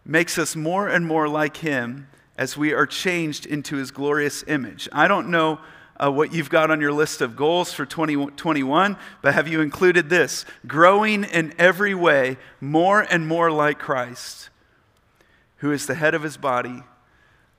makes 0.04 0.38
us 0.38 0.56
more 0.56 0.88
and 0.88 1.06
more 1.06 1.28
like 1.28 1.58
him 1.58 2.08
as 2.36 2.56
we 2.56 2.72
are 2.72 2.86
changed 2.86 3.46
into 3.46 3.76
his 3.76 3.90
glorious 3.90 4.44
image. 4.46 4.88
I 4.92 5.08
don't 5.08 5.28
know 5.28 5.60
uh, 6.02 6.10
what 6.10 6.32
you've 6.32 6.50
got 6.50 6.70
on 6.70 6.80
your 6.80 6.92
list 6.92 7.20
of 7.20 7.36
goals 7.36 7.72
for 7.72 7.84
2021, 7.84 8.96
but 9.20 9.34
have 9.34 9.48
you 9.48 9.60
included 9.60 10.08
this? 10.08 10.44
Growing 10.66 11.24
in 11.24 11.52
every 11.58 11.94
way 11.94 12.36
more 12.60 13.00
and 13.00 13.26
more 13.26 13.50
like 13.50 13.78
Christ, 13.78 14.50
who 15.56 15.72
is 15.72 15.86
the 15.86 15.96
head 15.96 16.14
of 16.14 16.22
his 16.22 16.36
body, 16.36 16.82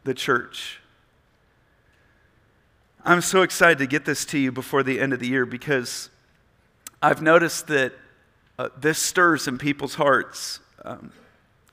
the 0.06 0.14
church. 0.14 0.80
I'm 3.04 3.22
so 3.22 3.42
excited 3.42 3.80
to 3.80 3.88
get 3.88 4.06
this 4.06 4.26
to 4.26 4.40
you 4.40 4.52
before 4.52 4.84
the 4.84 5.00
end 5.00 5.14
of 5.14 5.20
the 5.20 5.28
year 5.28 5.46
because 5.46 6.10
I've 7.02 7.22
noticed 7.22 7.68
that 7.68 7.94
uh, 8.60 8.68
this 8.78 9.00
stirs 9.00 9.48
in 9.48 9.58
people's 9.58 9.96
hearts 9.96 10.60
um, 10.84 11.14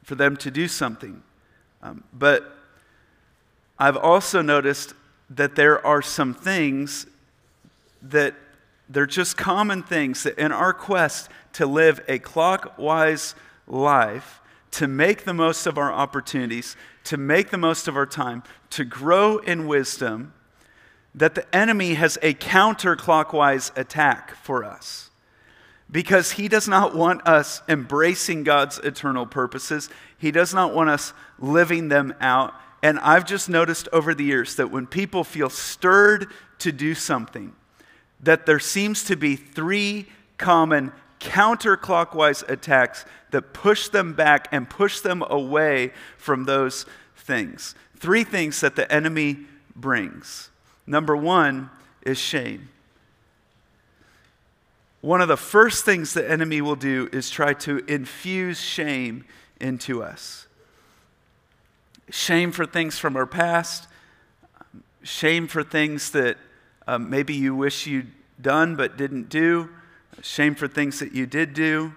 for 0.05 0.15
them 0.15 0.37
to 0.37 0.53
do 0.53 0.69
something. 0.69 1.21
Um, 1.83 2.05
but 2.13 2.57
I've 3.77 3.97
also 3.97 4.41
noticed 4.41 4.95
that 5.29 5.57
there 5.57 5.85
are 5.85 6.01
some 6.01 6.33
things 6.33 7.09
that 8.03 8.35
they're 8.89 9.05
just 9.05 9.37
common 9.37 9.83
things 9.83 10.23
that 10.23 10.39
in 10.39 10.53
our 10.53 10.73
quest 10.73 11.29
to 11.55 11.67
live 11.67 12.01
a 12.07 12.21
clockwise 12.21 13.35
life, 13.67 14.41
to 14.71 14.87
make 14.87 15.25
the 15.25 15.35
most 15.35 15.67
of 15.67 15.79
our 15.79 15.93
opportunities, 15.93 16.77
to 17.03 17.17
make 17.17 17.51
the 17.51 17.59
most 17.59 17.89
of 17.89 17.97
our 17.97 18.07
time, 18.07 18.45
to 18.71 18.85
grow 18.85 19.39
in 19.39 19.67
wisdom, 19.67 20.33
that 21.17 21.35
the 21.35 21.53
enemy 21.53 21.95
has 21.95 22.17
a 22.23 22.35
counterclockwise 22.35 23.77
attack 23.77 24.37
for 24.37 24.63
us 24.63 25.11
because 25.91 26.33
he 26.33 26.49
does 26.49 26.67
not 26.67 26.95
want 26.95 27.27
us 27.27 27.63
embracing 27.69 28.45
God's 28.45 28.79
eternal 28.79 29.27
purposes. 29.27 29.89
He 30.19 30.31
does 30.31 30.53
not 30.53 30.75
want 30.75 30.91
us 30.91 31.13
living 31.39 31.89
them 31.89 32.15
out. 32.21 32.55
And 32.83 32.99
I've 33.01 33.25
just 33.25 33.49
noticed 33.49 33.89
over 33.93 34.15
the 34.15 34.25
years 34.25 34.57
that 34.57 34.71
when 34.71 34.87
people 34.87 35.25
feel 35.25 35.51
stirred 35.51 36.27
to 36.59 36.73
do 36.73 36.95
something, 36.95 37.55
that 38.21 38.47
there 38.47 38.59
seems 38.59 39.05
to 39.05 39.17
be 39.17 39.37
three 39.37 40.07
common 40.39 40.93
counterclockwise 41.21 42.49
attacks 42.49 43.05
that 43.31 43.53
push 43.53 43.89
them 43.89 44.13
back 44.13 44.49
and 44.53 44.69
push 44.69 45.01
them 45.01 45.23
away 45.29 45.93
from 46.17 46.45
those 46.45 46.85
things. 47.17 47.75
Three 47.97 48.25
things 48.25 48.61
that 48.61 48.77
the 48.77 48.91
enemy 48.93 49.39
brings. 49.75 50.51
Number 50.87 51.17
one 51.17 51.71
is 52.03 52.19
shame 52.19 52.69
one 55.07 55.21
of 55.21 55.29
the 55.29 55.37
first 55.37 55.85
things 55.85 56.15
the 56.15 56.29
enemy 56.29 56.61
will 56.61 56.75
do 56.75 57.09
is 57.13 57.31
try 57.31 57.55
to 57.55 57.79
infuse 57.87 58.61
shame 58.61 59.25
into 59.61 60.03
us. 60.03 60.49
Shame 62.11 62.51
for 62.51 62.67
things 62.67 62.99
from 62.99 63.17
our 63.17 63.25
past, 63.25 63.87
shame 65.05 65.47
for 65.47 65.63
things 65.63 66.11
that 66.11 66.39
um, 66.89 67.09
maybe 67.09 67.35
you 67.35 67.55
wish 67.55 67.87
you'd 67.87 68.11
done 68.41 68.75
but 68.75 68.97
didn't 68.97 69.29
do, 69.29 69.71
shame 70.23 70.57
for 70.57 70.67
things 70.67 70.99
that 70.99 71.13
you 71.13 71.25
did 71.25 71.55
do. 71.55 71.95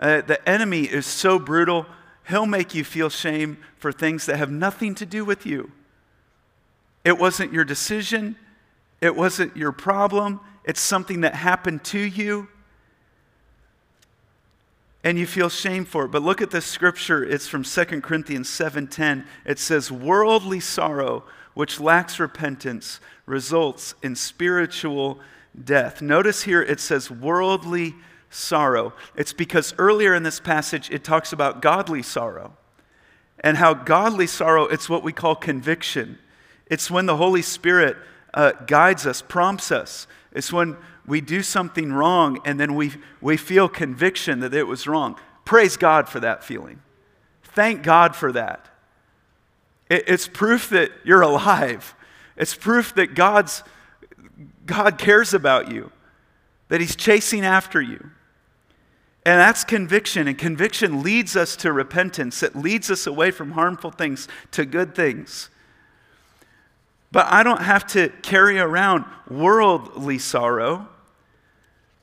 Uh, 0.00 0.20
the 0.22 0.48
enemy 0.48 0.82
is 0.82 1.06
so 1.06 1.38
brutal, 1.38 1.86
he'll 2.28 2.44
make 2.44 2.74
you 2.74 2.82
feel 2.82 3.08
shame 3.08 3.56
for 3.76 3.92
things 3.92 4.26
that 4.26 4.36
have 4.36 4.50
nothing 4.50 4.96
to 4.96 5.06
do 5.06 5.24
with 5.24 5.46
you. 5.46 5.70
It 7.04 7.18
wasn't 7.18 7.52
your 7.52 7.64
decision, 7.64 8.34
it 9.00 9.14
wasn't 9.14 9.56
your 9.56 9.70
problem, 9.70 10.40
it's 10.68 10.80
something 10.80 11.22
that 11.22 11.34
happened 11.34 11.82
to 11.82 11.98
you. 11.98 12.46
and 15.04 15.16
you 15.16 15.26
feel 15.26 15.48
shame 15.48 15.84
for 15.84 16.04
it. 16.04 16.08
But 16.08 16.22
look 16.22 16.42
at 16.42 16.50
this 16.50 16.66
scripture. 16.66 17.24
It's 17.24 17.46
from 17.46 17.64
2 17.64 18.02
Corinthians 18.02 18.48
7:10. 18.48 19.24
It 19.46 19.58
says, 19.58 19.90
"Worldly 19.90 20.60
sorrow 20.60 21.24
which 21.54 21.80
lacks 21.80 22.20
repentance 22.20 23.00
results 23.24 23.94
in 24.02 24.16
spiritual 24.16 25.20
death." 25.64 26.02
Notice 26.02 26.42
here 26.42 26.60
it 26.60 26.80
says 26.80 27.10
worldly 27.10 27.94
sorrow. 28.28 28.92
It's 29.14 29.32
because 29.32 29.72
earlier 29.78 30.14
in 30.14 30.24
this 30.24 30.40
passage 30.40 30.90
it 30.90 31.04
talks 31.04 31.32
about 31.32 31.62
godly 31.62 32.02
sorrow. 32.02 32.56
And 33.40 33.56
how 33.56 33.72
godly 33.72 34.26
sorrow, 34.26 34.64
it's 34.64 34.88
what 34.88 35.04
we 35.04 35.12
call 35.12 35.36
conviction. 35.36 36.18
It's 36.66 36.90
when 36.90 37.06
the 37.06 37.16
Holy 37.16 37.42
Spirit 37.42 37.96
uh, 38.34 38.52
guides 38.66 39.06
us, 39.06 39.22
prompts 39.22 39.70
us. 39.72 40.06
It's 40.38 40.52
when 40.52 40.76
we 41.04 41.20
do 41.20 41.42
something 41.42 41.92
wrong 41.92 42.38
and 42.44 42.60
then 42.60 42.76
we, 42.76 42.92
we 43.20 43.36
feel 43.36 43.68
conviction 43.68 44.38
that 44.38 44.54
it 44.54 44.68
was 44.68 44.86
wrong. 44.86 45.16
Praise 45.44 45.76
God 45.76 46.08
for 46.08 46.20
that 46.20 46.44
feeling. 46.44 46.80
Thank 47.42 47.82
God 47.82 48.14
for 48.14 48.30
that. 48.30 48.68
It, 49.90 50.04
it's 50.06 50.28
proof 50.28 50.68
that 50.68 50.92
you're 51.02 51.22
alive. 51.22 51.96
It's 52.36 52.54
proof 52.54 52.94
that 52.94 53.16
God's, 53.16 53.64
God 54.64 54.96
cares 54.96 55.34
about 55.34 55.72
you, 55.72 55.90
that 56.68 56.80
He's 56.80 56.94
chasing 56.94 57.44
after 57.44 57.82
you. 57.82 57.98
And 59.26 59.40
that's 59.40 59.64
conviction, 59.64 60.28
and 60.28 60.38
conviction 60.38 61.02
leads 61.02 61.34
us 61.34 61.56
to 61.56 61.72
repentance. 61.72 62.44
It 62.44 62.54
leads 62.54 62.92
us 62.92 63.08
away 63.08 63.32
from 63.32 63.50
harmful 63.50 63.90
things 63.90 64.28
to 64.52 64.64
good 64.64 64.94
things. 64.94 65.50
But 67.10 67.26
I 67.30 67.42
don't 67.42 67.62
have 67.62 67.86
to 67.88 68.10
carry 68.22 68.58
around 68.58 69.04
worldly 69.30 70.18
sorrow. 70.18 70.88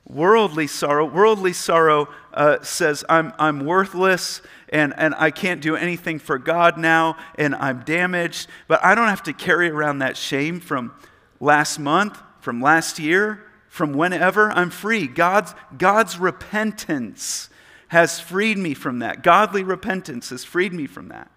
Worldly 0.08 0.66
sorrow. 0.66 1.04
Worldly 1.04 1.52
sorrow 1.52 2.08
uh, 2.32 2.62
says, 2.62 3.04
I'm, 3.08 3.32
I'm 3.38 3.64
worthless 3.64 4.42
and, 4.68 4.94
and 4.96 5.14
I 5.16 5.30
can't 5.30 5.60
do 5.60 5.76
anything 5.76 6.18
for 6.18 6.38
God 6.38 6.76
now 6.76 7.16
and 7.36 7.54
I'm 7.54 7.82
damaged. 7.82 8.48
But 8.68 8.84
I 8.84 8.94
don't 8.94 9.08
have 9.08 9.22
to 9.24 9.32
carry 9.32 9.68
around 9.68 9.98
that 10.00 10.16
shame 10.16 10.60
from 10.60 10.92
last 11.40 11.78
month, 11.78 12.18
from 12.40 12.60
last 12.60 12.98
year, 12.98 13.44
from 13.68 13.92
whenever. 13.92 14.50
I'm 14.50 14.70
free. 14.70 15.06
God's, 15.06 15.54
God's 15.76 16.18
repentance 16.18 17.48
has 17.88 18.18
freed 18.18 18.58
me 18.58 18.74
from 18.74 18.98
that. 18.98 19.22
Godly 19.22 19.62
repentance 19.62 20.30
has 20.30 20.44
freed 20.44 20.72
me 20.72 20.86
from 20.86 21.08
that. 21.08 21.30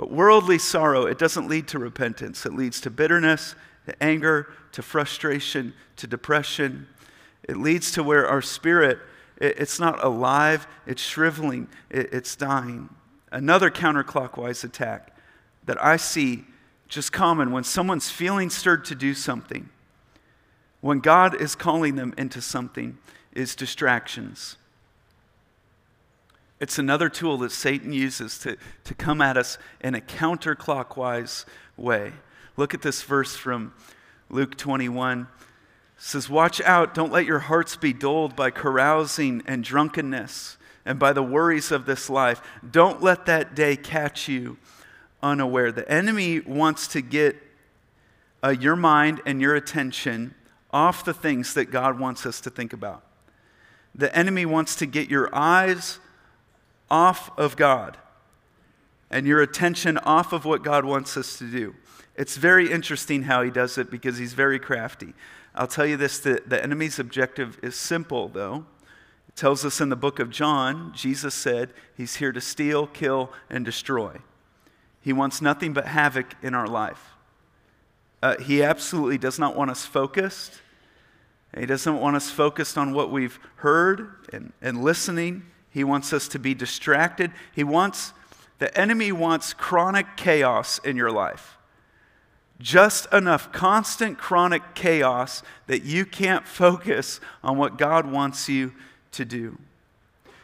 But 0.00 0.10
worldly 0.10 0.56
sorrow, 0.56 1.04
it 1.04 1.18
doesn't 1.18 1.46
lead 1.46 1.68
to 1.68 1.78
repentance. 1.78 2.46
It 2.46 2.54
leads 2.54 2.80
to 2.80 2.90
bitterness, 2.90 3.54
to 3.84 4.02
anger, 4.02 4.50
to 4.72 4.80
frustration, 4.80 5.74
to 5.96 6.06
depression. 6.06 6.88
It 7.42 7.58
leads 7.58 7.90
to 7.92 8.02
where 8.02 8.26
our 8.26 8.40
spirit, 8.40 8.98
it's 9.36 9.78
not 9.78 10.02
alive, 10.02 10.66
it's 10.86 11.02
shriveling, 11.02 11.68
it's 11.90 12.34
dying. 12.34 12.88
Another 13.30 13.70
counterclockwise 13.70 14.64
attack 14.64 15.14
that 15.66 15.84
I 15.84 15.98
see 15.98 16.44
just 16.88 17.12
common 17.12 17.52
when 17.52 17.62
someone's 17.62 18.10
feeling 18.10 18.48
stirred 18.48 18.86
to 18.86 18.94
do 18.94 19.12
something, 19.12 19.68
when 20.80 21.00
God 21.00 21.38
is 21.38 21.54
calling 21.54 21.96
them 21.96 22.14
into 22.16 22.40
something, 22.40 22.96
is 23.32 23.54
distractions. 23.54 24.56
It's 26.60 26.78
another 26.78 27.08
tool 27.08 27.38
that 27.38 27.52
Satan 27.52 27.92
uses 27.92 28.38
to, 28.40 28.56
to 28.84 28.94
come 28.94 29.22
at 29.22 29.38
us 29.38 29.56
in 29.80 29.94
a 29.94 30.00
counterclockwise 30.00 31.46
way. 31.78 32.12
Look 32.56 32.74
at 32.74 32.82
this 32.82 33.02
verse 33.02 33.34
from 33.34 33.72
Luke 34.28 34.58
21. 34.58 35.22
It 35.22 35.26
says, 35.96 36.28
Watch 36.28 36.60
out, 36.60 36.92
don't 36.92 37.10
let 37.10 37.24
your 37.24 37.38
hearts 37.38 37.76
be 37.76 37.94
dulled 37.94 38.36
by 38.36 38.50
carousing 38.50 39.42
and 39.46 39.64
drunkenness 39.64 40.58
and 40.84 40.98
by 40.98 41.14
the 41.14 41.22
worries 41.22 41.72
of 41.72 41.86
this 41.86 42.10
life. 42.10 42.42
Don't 42.68 43.02
let 43.02 43.24
that 43.24 43.54
day 43.54 43.74
catch 43.76 44.28
you 44.28 44.58
unaware. 45.22 45.72
The 45.72 45.90
enemy 45.90 46.40
wants 46.40 46.86
to 46.88 47.00
get 47.00 47.36
uh, 48.42 48.50
your 48.50 48.76
mind 48.76 49.22
and 49.24 49.40
your 49.40 49.54
attention 49.54 50.34
off 50.72 51.04
the 51.04 51.14
things 51.14 51.54
that 51.54 51.66
God 51.66 51.98
wants 51.98 52.26
us 52.26 52.40
to 52.42 52.50
think 52.50 52.74
about. 52.74 53.02
The 53.94 54.14
enemy 54.16 54.46
wants 54.46 54.76
to 54.76 54.86
get 54.86 55.08
your 55.08 55.34
eyes 55.34 55.98
off 56.90 57.30
of 57.38 57.56
God 57.56 57.96
and 59.10 59.26
your 59.26 59.42
attention 59.42 59.98
off 59.98 60.32
of 60.32 60.44
what 60.44 60.62
God 60.62 60.84
wants 60.84 61.16
us 61.16 61.38
to 61.38 61.50
do. 61.50 61.74
It's 62.16 62.36
very 62.36 62.70
interesting 62.70 63.22
how 63.22 63.42
he 63.42 63.50
does 63.50 63.78
it 63.78 63.90
because 63.90 64.18
he's 64.18 64.34
very 64.34 64.58
crafty. 64.58 65.14
I'll 65.54 65.66
tell 65.66 65.86
you 65.86 65.96
this 65.96 66.18
the, 66.18 66.42
the 66.46 66.62
enemy's 66.62 66.98
objective 66.98 67.58
is 67.62 67.74
simple, 67.74 68.28
though. 68.28 68.66
It 69.28 69.36
tells 69.36 69.64
us 69.64 69.80
in 69.80 69.88
the 69.88 69.96
book 69.96 70.18
of 70.18 70.30
John, 70.30 70.92
Jesus 70.94 71.34
said 71.34 71.72
he's 71.96 72.16
here 72.16 72.32
to 72.32 72.40
steal, 72.40 72.86
kill, 72.86 73.32
and 73.48 73.64
destroy. 73.64 74.18
He 75.00 75.12
wants 75.12 75.40
nothing 75.40 75.72
but 75.72 75.86
havoc 75.86 76.34
in 76.42 76.54
our 76.54 76.66
life. 76.66 77.14
Uh, 78.22 78.38
he 78.38 78.62
absolutely 78.62 79.18
does 79.18 79.38
not 79.38 79.56
want 79.56 79.70
us 79.70 79.86
focused. 79.86 80.60
He 81.58 81.66
doesn't 81.66 81.98
want 81.98 82.16
us 82.16 82.30
focused 82.30 82.76
on 82.76 82.92
what 82.92 83.10
we've 83.10 83.38
heard 83.56 84.14
and, 84.32 84.52
and 84.60 84.84
listening. 84.84 85.44
He 85.70 85.84
wants 85.84 86.12
us 86.12 86.28
to 86.28 86.38
be 86.38 86.54
distracted. 86.54 87.32
He 87.54 87.64
wants, 87.64 88.12
the 88.58 88.76
enemy 88.78 89.12
wants 89.12 89.52
chronic 89.52 90.16
chaos 90.16 90.78
in 90.78 90.96
your 90.96 91.10
life. 91.10 91.56
Just 92.58 93.10
enough 93.12 93.52
constant 93.52 94.18
chronic 94.18 94.74
chaos 94.74 95.42
that 95.66 95.82
you 95.82 96.04
can't 96.04 96.46
focus 96.48 97.20
on 97.42 97.56
what 97.56 97.78
God 97.78 98.10
wants 98.10 98.48
you 98.48 98.72
to 99.12 99.24
do. 99.24 99.58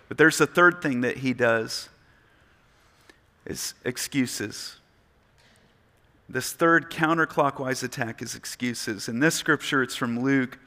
But 0.09 0.19
there's 0.19 0.41
a 0.41 0.47
third 0.47 0.81
thing 0.81 1.01
that 1.01 1.19
he 1.19 1.33
does 1.33 1.89
is 3.45 3.75
excuses. 3.85 4.77
This 6.29 6.53
third 6.53 6.91
counterclockwise 6.91 7.83
attack 7.85 8.23
is 8.23 8.35
excuses. 8.35 9.09
In 9.09 9.21
this 9.21 9.35
scripture, 9.35 9.83
it's 9.83 9.95
from 9.95 10.21
Luke. 10.21 10.59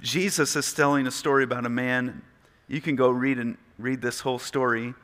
Jesus 0.00 0.56
is 0.56 0.72
telling 0.72 1.06
a 1.06 1.10
story 1.10 1.44
about 1.44 1.66
a 1.66 1.70
man 1.70 2.22
you 2.68 2.80
can 2.80 2.96
go 2.96 3.08
read 3.08 3.38
and 3.38 3.56
read 3.78 4.02
this 4.02 4.20
whole 4.20 4.38
story. 4.38 4.94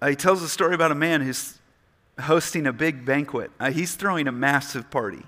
Uh, 0.00 0.08
he 0.08 0.16
tells 0.16 0.42
a 0.42 0.48
story 0.48 0.74
about 0.74 0.90
a 0.90 0.96
man 0.96 1.20
who's 1.20 1.58
hosting 2.20 2.66
a 2.66 2.72
big 2.72 3.04
banquet. 3.04 3.50
Uh, 3.58 3.70
he's 3.70 3.94
throwing 3.94 4.28
a 4.28 4.32
massive 4.32 4.90
party. 4.90 5.22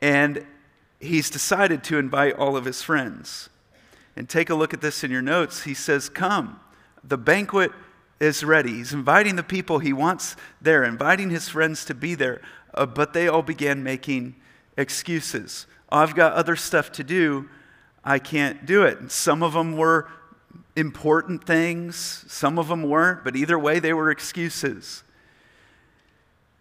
And 0.00 0.46
he's 1.00 1.30
decided 1.30 1.84
to 1.84 1.98
invite 1.98 2.34
all 2.34 2.56
of 2.56 2.64
his 2.64 2.82
friends. 2.82 3.48
And 4.16 4.28
take 4.28 4.50
a 4.50 4.54
look 4.54 4.72
at 4.72 4.80
this 4.80 5.02
in 5.02 5.10
your 5.10 5.22
notes. 5.22 5.64
He 5.64 5.74
says, 5.74 6.08
Come, 6.08 6.60
the 7.02 7.18
banquet 7.18 7.72
is 8.20 8.44
ready. 8.44 8.74
He's 8.74 8.92
inviting 8.92 9.36
the 9.36 9.42
people 9.42 9.80
he 9.80 9.92
wants 9.92 10.36
there, 10.60 10.84
inviting 10.84 11.30
his 11.30 11.48
friends 11.48 11.84
to 11.86 11.94
be 11.94 12.14
there. 12.14 12.40
Uh, 12.72 12.86
but 12.86 13.12
they 13.12 13.28
all 13.28 13.42
began 13.42 13.82
making 13.82 14.36
excuses. 14.76 15.66
Oh, 15.90 15.98
I've 15.98 16.14
got 16.14 16.32
other 16.32 16.56
stuff 16.56 16.92
to 16.92 17.04
do. 17.04 17.48
I 18.04 18.18
can't 18.18 18.66
do 18.66 18.82
it. 18.82 19.10
Some 19.10 19.42
of 19.42 19.52
them 19.52 19.76
were 19.76 20.08
important 20.76 21.44
things, 21.44 22.24
some 22.28 22.58
of 22.58 22.68
them 22.68 22.82
weren't, 22.82 23.22
but 23.24 23.36
either 23.36 23.58
way, 23.58 23.78
they 23.78 23.92
were 23.92 24.10
excuses. 24.10 25.04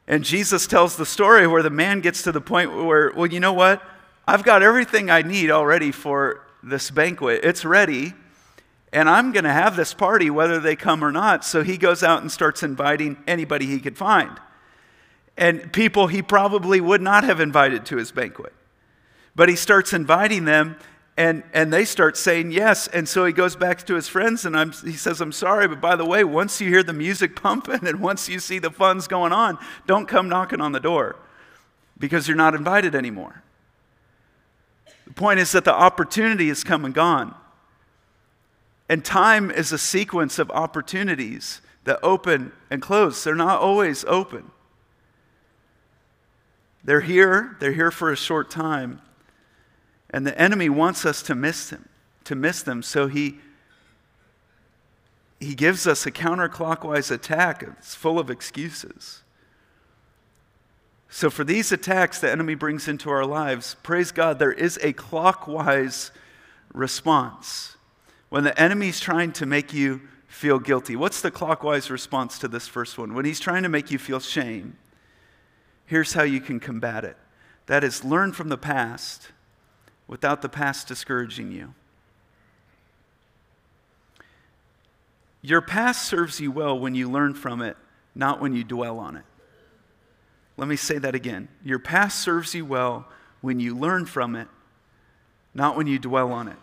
And 0.08 0.23
Jesus 0.23 0.67
tells 0.67 0.97
the 0.97 1.06
story 1.06 1.47
where 1.47 1.63
the 1.63 1.69
man 1.69 2.01
gets 2.01 2.21
to 2.23 2.32
the 2.32 2.41
point 2.41 2.73
where, 2.73 3.12
well, 3.15 3.25
you 3.25 3.39
know 3.39 3.53
what? 3.53 3.82
I've 4.27 4.43
got 4.43 4.62
everything 4.62 5.10
I 5.10 5.21
need 5.21 5.49
already 5.49 5.91
for 5.91 6.45
this 6.62 6.91
banquet. 6.91 7.41
It's 7.43 7.65
ready. 7.65 8.13
And 8.91 9.10
I'm 9.10 9.32
going 9.32 9.45
to 9.45 9.51
have 9.51 9.75
this 9.75 9.93
party 9.93 10.29
whether 10.29 10.60
they 10.60 10.75
come 10.75 11.03
or 11.03 11.12
not. 11.12 11.43
So 11.43 11.63
he 11.63 11.77
goes 11.77 12.03
out 12.03 12.21
and 12.21 12.32
starts 12.32 12.63
inviting 12.63 13.17
anybody 13.27 13.65
he 13.65 13.79
could 13.79 13.97
find. 13.97 14.39
And 15.36 15.73
people 15.73 16.08
he 16.08 16.21
probably 16.21 16.79
would 16.79 17.01
not 17.01 17.23
have 17.23 17.39
invited 17.39 17.86
to 17.88 17.97
his 17.97 18.12
banquet. 18.12 18.53
But 19.36 19.49
he 19.49 19.56
starts 19.56 19.93
inviting 19.93 20.45
them, 20.45 20.77
and, 21.15 21.43
and 21.54 21.71
they 21.71 21.86
start 21.86 22.17
saying 22.17 22.52
yes. 22.52 22.88
And 22.88 23.08
so 23.08 23.26
he 23.26 23.34
goes 23.34 23.56
back 23.56 23.86
to 23.86 23.95
his 23.95 24.08
friends 24.08 24.45
and 24.45 24.58
I'm, 24.58 24.71
he 24.71 24.93
says, 24.93 25.21
I'm 25.21 25.32
sorry, 25.32 25.67
but 25.67 25.80
by 25.80 25.95
the 25.95 26.06
way, 26.06 26.23
once 26.23 26.60
you 26.60 26.69
hear 26.69 26.84
the 26.84 26.93
music 26.93 27.36
pumping 27.41 27.86
and 27.86 27.99
once 27.99 28.28
you 28.28 28.39
see 28.39 28.60
the 28.60 28.71
fun's 28.71 29.08
going 29.08 29.32
on, 29.32 29.58
don't 29.86 30.08
come 30.08 30.28
knocking 30.28 30.62
on 30.62 30.71
the 30.71 30.80
door 30.80 31.15
because 31.99 32.28
you're 32.28 32.38
not 32.38 32.56
invited 32.56 32.95
anymore. 32.95 33.43
The 35.06 35.13
point 35.13 35.39
is 35.39 35.52
that 35.52 35.65
the 35.65 35.73
opportunity 35.73 36.47
has 36.47 36.63
come 36.63 36.86
and 36.86 36.93
gone. 36.93 37.36
And 38.89 39.06
time 39.06 39.52
is 39.52 39.71
a 39.71 39.78
sequence 39.78 40.39
of 40.39 40.49
opportunities 40.52 41.62
that 41.84 41.99
open 42.02 42.52
and 42.71 42.82
close. 42.82 43.23
They're 43.23 43.36
not 43.36 43.60
always 43.60 44.04
open. 44.06 44.52
They're 46.84 47.02
here, 47.02 47.56
they're 47.60 47.71
here 47.71 47.91
for 47.91 48.12
a 48.12 48.15
short 48.15 48.49
time. 48.49 49.02
And 50.13 50.26
the 50.26 50.39
enemy 50.39 50.69
wants 50.69 51.06
us 51.06 51.21
to 51.23 51.36
miss 51.36 51.69
them, 51.69 51.89
to 52.23 52.36
miss 52.36 52.62
them. 52.63 52.84
So 52.84 53.08
he 53.08 53.39
he 55.43 55.56
gives 55.56 55.86
us 55.86 56.06
a 56.06 56.12
counterclockwise 56.12 57.12
attack. 57.12 57.63
It's 57.63 57.95
full 57.95 58.17
of 58.17 58.30
excuses. 58.30 59.23
So, 61.10 61.30
for 61.30 61.43
these 61.43 61.71
attacks 61.71 62.19
the 62.19 62.32
enemy 62.32 62.56
brings 62.56 62.88
into 62.88 63.10
our 63.10 63.26
lives, 63.26 63.76
praise 63.84 64.12
God, 64.12 64.39
there 64.39 64.54
is 64.54 64.80
a 64.82 64.93
clockwise 64.93 66.12
response. 66.73 67.76
When 68.30 68.43
the 68.43 68.60
enemy's 68.60 68.99
trying 68.99 69.32
to 69.34 69.45
make 69.45 69.73
you 69.73 70.02
feel 70.28 70.58
guilty, 70.58 70.95
what's 70.95 71.21
the 71.21 71.30
clockwise 71.30 71.91
response 71.91 72.39
to 72.39 72.47
this 72.47 72.67
first 72.67 72.97
one? 72.97 73.13
When 73.13 73.26
he's 73.26 73.39
trying 73.39 73.63
to 73.63 73.69
make 73.69 73.91
you 73.91 73.99
feel 73.99 74.19
shame, 74.19 74.78
here's 75.86 76.13
how 76.13 76.23
you 76.23 76.39
can 76.41 76.60
combat 76.60 77.04
it 77.04 77.17
that 77.65 77.84
is, 77.84 78.04
learn 78.04 78.32
from 78.32 78.49
the 78.49 78.58
past 78.58 79.28
without 80.08 80.42
the 80.42 80.50
past 80.50 80.88
discouraging 80.88 81.52
you. 81.52 81.74
Your 85.42 85.62
past 85.62 86.06
serves 86.06 86.39
you 86.39 86.52
well 86.52 86.80
when 86.80 86.96
you 86.96 87.10
learn 87.10 87.34
from 87.34 87.62
it, 87.62 87.76
not 88.16 88.39
when 88.39 88.56
you 88.56 88.63
dwell 88.63 89.00
on 89.00 89.18
it. 89.18 89.26
Let 90.56 90.68
me 90.68 90.76
say 90.76 90.98
that 91.00 91.16
again. 91.16 91.50
Your 91.63 91.80
past 91.80 92.20
serves 92.20 92.54
you 92.56 92.66
well 92.66 93.08
when 93.42 93.60
you 93.60 93.76
learn 93.76 94.06
from 94.06 94.36
it, 94.36 94.48
not 95.54 95.76
when 95.76 95.88
you 95.88 96.00
dwell 96.00 96.32
on 96.32 96.48
it. 96.48 96.58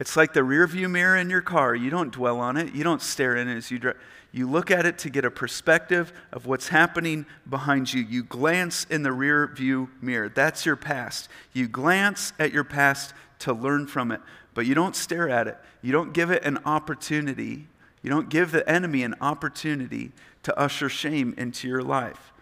It's 0.00 0.16
like 0.16 0.32
the 0.32 0.40
rearview 0.40 0.88
mirror 0.90 1.16
in 1.16 1.28
your 1.28 1.40
car. 1.40 1.74
You 1.74 1.90
don't 1.90 2.12
dwell 2.12 2.38
on 2.38 2.56
it, 2.56 2.74
you 2.74 2.84
don't 2.84 3.02
stare 3.02 3.36
in 3.36 3.48
it 3.48 3.56
as 3.56 3.70
you 3.70 3.78
drive. 3.78 3.96
You 4.30 4.48
look 4.48 4.70
at 4.70 4.84
it 4.84 4.98
to 4.98 5.10
get 5.10 5.24
a 5.24 5.30
perspective 5.30 6.12
of 6.32 6.46
what's 6.46 6.68
happening 6.68 7.24
behind 7.48 7.92
you. 7.92 8.02
You 8.02 8.22
glance 8.22 8.84
in 8.84 9.02
the 9.02 9.12
rear 9.12 9.46
view 9.46 9.88
mirror. 10.02 10.28
That's 10.28 10.66
your 10.66 10.76
past. 10.76 11.28
You 11.54 11.66
glance 11.66 12.34
at 12.38 12.52
your 12.52 12.64
past 12.64 13.14
to 13.40 13.54
learn 13.54 13.86
from 13.86 14.12
it, 14.12 14.20
but 14.52 14.66
you 14.66 14.74
don't 14.74 14.94
stare 14.94 15.30
at 15.30 15.48
it. 15.48 15.58
You 15.80 15.92
don't 15.92 16.12
give 16.12 16.30
it 16.30 16.44
an 16.44 16.58
opportunity. 16.66 17.68
You 18.02 18.10
don't 18.10 18.28
give 18.28 18.52
the 18.52 18.68
enemy 18.68 19.02
an 19.02 19.14
opportunity 19.20 20.12
to 20.42 20.56
usher 20.58 20.88
shame 20.88 21.34
into 21.38 21.66
your 21.66 21.82
life, 21.82 22.32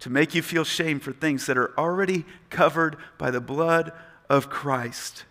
to 0.00 0.10
make 0.10 0.34
you 0.34 0.42
feel 0.42 0.64
shame 0.64 0.98
for 0.98 1.12
things 1.12 1.46
that 1.46 1.56
are 1.56 1.78
already 1.78 2.24
covered 2.50 2.96
by 3.18 3.30
the 3.30 3.40
blood 3.40 3.92
of 4.28 4.50
Christ. 4.50 5.24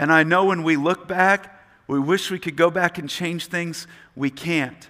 And 0.00 0.10
I 0.10 0.22
know 0.22 0.46
when 0.46 0.62
we 0.62 0.76
look 0.76 1.06
back, 1.06 1.62
we 1.86 2.00
wish 2.00 2.30
we 2.30 2.38
could 2.38 2.56
go 2.56 2.70
back 2.70 2.96
and 2.96 3.06
change 3.06 3.48
things. 3.48 3.86
We 4.16 4.30
can't. 4.30 4.88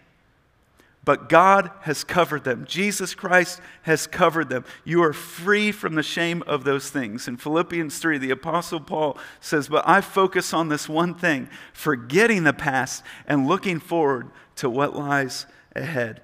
But 1.05 1.29
God 1.29 1.69
has 1.81 2.05
covered 2.05 2.45
them. 2.45 2.65
Jesus 2.65 3.13
Christ 3.13 3.61
has 3.83 4.07
covered 4.07 4.51
them. 4.51 4.65
You 4.85 5.03
are 5.03 5.13
free 5.13 5.73
from 5.73 5.97
the 5.97 6.05
shame 6.05 6.45
of 6.47 6.63
those 6.63 6.91
things. 6.91 7.27
In 7.27 7.39
Philippians 7.39 7.99
3, 7.99 8.19
the 8.19 8.31
Apostle 8.31 8.79
Paul 8.79 9.19
says, 9.41 9.67
But 9.67 9.83
I 9.85 10.01
focus 10.01 10.55
on 10.55 10.69
this 10.69 10.89
one 10.89 11.17
thing, 11.17 11.49
forgetting 11.73 12.45
the 12.45 12.53
past 12.53 13.03
and 13.27 13.49
looking 13.49 13.81
forward 13.81 14.31
to 14.57 14.71
what 14.71 14.95
lies 14.95 15.47
ahead. 15.75 16.23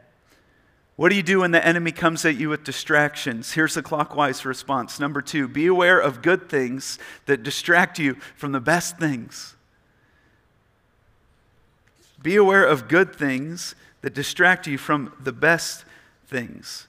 What 0.97 1.11
do 1.11 1.15
you 1.15 1.23
do 1.23 1.41
when 1.41 1.51
the 1.51 1.65
enemy 1.65 1.93
comes 1.93 2.25
at 2.25 2.37
you 2.37 2.49
with 2.49 2.65
distractions? 2.65 3.53
Here's 3.53 3.75
the 3.75 3.83
clockwise 3.83 4.47
response. 4.47 4.99
Number 4.99 5.21
two, 5.21 5.47
be 5.47 5.67
aware 5.67 6.01
of 6.01 6.23
good 6.23 6.49
things 6.49 6.99
that 7.27 7.43
distract 7.43 7.99
you 7.99 8.15
from 8.35 8.53
the 8.53 8.61
best 8.61 8.99
things. 8.99 9.57
Be 12.23 12.37
aware 12.37 12.65
of 12.65 12.89
good 12.89 13.15
things 13.15 13.75
that 14.01 14.15
distract 14.15 14.67
you 14.67 14.79
from 14.79 15.13
the 15.21 15.33
best 15.33 15.85
things. 16.27 16.87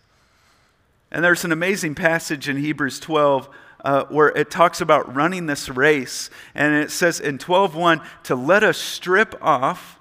And 1.12 1.24
there's 1.24 1.43
an 1.43 1.52
amazing 1.52 1.93
passage 1.96 2.48
in 2.48 2.58
Hebrews 2.58 3.02
12 3.02 3.50
uh, 3.84 4.06
where 4.06 4.30
it 4.30 4.50
talks 4.50 4.80
about 4.80 5.13
running 5.13 5.48
this 5.48 5.70
race. 5.70 6.30
And 6.56 6.74
it 6.74 6.91
says 6.91 7.20
in 7.20 7.38
12:1 7.38 8.02
to 8.24 8.36
let 8.36 8.63
us 8.63 8.78
strip 8.78 9.36
off 9.41 10.00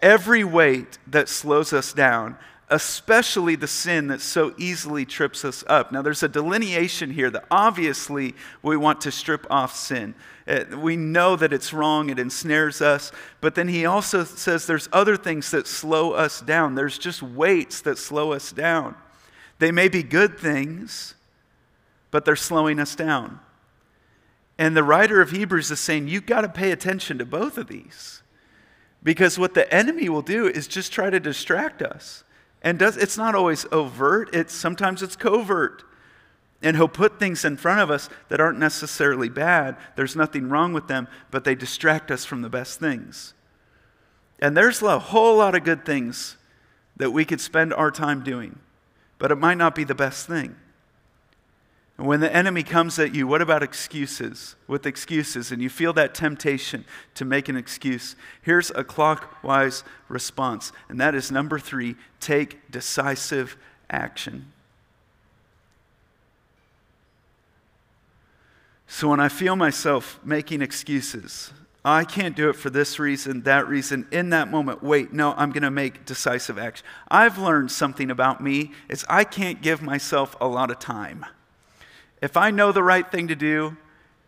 every 0.00 0.44
weight 0.44 0.98
that 1.06 1.28
slows 1.30 1.72
us 1.72 1.94
down 1.94 2.36
especially 2.68 3.54
the 3.54 3.68
sin 3.68 4.08
that 4.08 4.20
so 4.20 4.52
easily 4.58 5.04
trips 5.04 5.44
us 5.44 5.62
up. 5.68 5.92
Now, 5.92 6.02
there's 6.02 6.22
a 6.22 6.28
delineation 6.28 7.10
here 7.10 7.30
that 7.30 7.44
obviously 7.50 8.34
we 8.62 8.76
want 8.76 9.00
to 9.02 9.12
strip 9.12 9.46
off 9.48 9.76
sin. 9.76 10.14
Uh, 10.48 10.64
we 10.76 10.96
know 10.96 11.36
that 11.36 11.52
it's 11.52 11.72
wrong, 11.72 12.10
it 12.10 12.18
ensnares 12.18 12.82
us, 12.82 13.12
but 13.40 13.54
then 13.54 13.68
he 13.68 13.86
also 13.86 14.24
says 14.24 14.66
there's 14.66 14.88
other 14.92 15.16
things 15.16 15.50
that 15.52 15.66
slow 15.66 16.12
us 16.12 16.40
down. 16.40 16.74
There's 16.74 16.98
just 16.98 17.22
weights 17.22 17.80
that 17.82 17.98
slow 17.98 18.32
us 18.32 18.50
down. 18.52 18.96
They 19.58 19.70
may 19.70 19.88
be 19.88 20.02
good 20.02 20.38
things, 20.38 21.14
but 22.10 22.24
they're 22.24 22.36
slowing 22.36 22.78
us 22.80 22.94
down. 22.94 23.40
And 24.58 24.76
the 24.76 24.82
writer 24.82 25.20
of 25.20 25.30
Hebrews 25.30 25.70
is 25.70 25.80
saying 25.80 26.08
you've 26.08 26.26
got 26.26 26.40
to 26.40 26.48
pay 26.48 26.72
attention 26.72 27.18
to 27.18 27.26
both 27.26 27.58
of 27.58 27.68
these. 27.68 28.22
Because 29.02 29.38
what 29.38 29.54
the 29.54 29.72
enemy 29.72 30.08
will 30.08 30.22
do 30.22 30.46
is 30.46 30.66
just 30.66 30.92
try 30.92 31.10
to 31.10 31.20
distract 31.20 31.82
us. 31.82 32.24
And 32.66 32.80
does, 32.80 32.96
it's 32.96 33.16
not 33.16 33.36
always 33.36 33.64
overt, 33.70 34.28
it's, 34.32 34.52
sometimes 34.52 35.00
it's 35.00 35.14
covert. 35.14 35.84
And 36.60 36.76
he'll 36.76 36.88
put 36.88 37.20
things 37.20 37.44
in 37.44 37.56
front 37.56 37.78
of 37.78 37.92
us 37.92 38.08
that 38.28 38.40
aren't 38.40 38.58
necessarily 38.58 39.28
bad. 39.28 39.76
There's 39.94 40.16
nothing 40.16 40.48
wrong 40.48 40.72
with 40.72 40.88
them, 40.88 41.06
but 41.30 41.44
they 41.44 41.54
distract 41.54 42.10
us 42.10 42.24
from 42.24 42.42
the 42.42 42.48
best 42.48 42.80
things. 42.80 43.34
And 44.40 44.56
there's 44.56 44.82
a 44.82 44.98
whole 44.98 45.36
lot 45.36 45.54
of 45.54 45.62
good 45.62 45.86
things 45.86 46.38
that 46.96 47.12
we 47.12 47.24
could 47.24 47.40
spend 47.40 47.72
our 47.72 47.92
time 47.92 48.24
doing, 48.24 48.58
but 49.20 49.30
it 49.30 49.36
might 49.36 49.58
not 49.58 49.76
be 49.76 49.84
the 49.84 49.94
best 49.94 50.26
thing. 50.26 50.56
And 51.98 52.06
when 52.06 52.20
the 52.20 52.34
enemy 52.34 52.62
comes 52.62 52.98
at 52.98 53.14
you, 53.14 53.26
what 53.26 53.40
about 53.40 53.62
excuses? 53.62 54.54
With 54.66 54.86
excuses, 54.86 55.50
and 55.50 55.62
you 55.62 55.70
feel 55.70 55.94
that 55.94 56.14
temptation 56.14 56.84
to 57.14 57.24
make 57.24 57.48
an 57.48 57.56
excuse, 57.56 58.16
here's 58.42 58.70
a 58.70 58.84
clockwise 58.84 59.82
response. 60.08 60.72
And 60.88 61.00
that 61.00 61.14
is 61.14 61.30
number 61.30 61.58
three 61.58 61.96
take 62.20 62.70
decisive 62.70 63.56
action. 63.88 64.52
So 68.86 69.08
when 69.08 69.20
I 69.20 69.28
feel 69.28 69.56
myself 69.56 70.20
making 70.22 70.62
excuses, 70.62 71.52
I 71.84 72.04
can't 72.04 72.36
do 72.36 72.50
it 72.50 72.56
for 72.56 72.68
this 72.68 72.98
reason, 72.98 73.42
that 73.42 73.68
reason, 73.68 74.06
in 74.10 74.30
that 74.30 74.50
moment, 74.50 74.82
wait, 74.82 75.12
no, 75.12 75.34
I'm 75.36 75.50
going 75.50 75.62
to 75.62 75.70
make 75.70 76.04
decisive 76.04 76.58
action. 76.58 76.84
I've 77.08 77.38
learned 77.38 77.70
something 77.70 78.10
about 78.10 78.42
me 78.42 78.72
is 78.88 79.04
I 79.08 79.24
can't 79.24 79.62
give 79.62 79.82
myself 79.82 80.36
a 80.40 80.48
lot 80.48 80.70
of 80.70 80.78
time. 80.78 81.24
If 82.22 82.36
I 82.36 82.50
know 82.50 82.72
the 82.72 82.82
right 82.82 83.10
thing 83.10 83.28
to 83.28 83.36
do, 83.36 83.76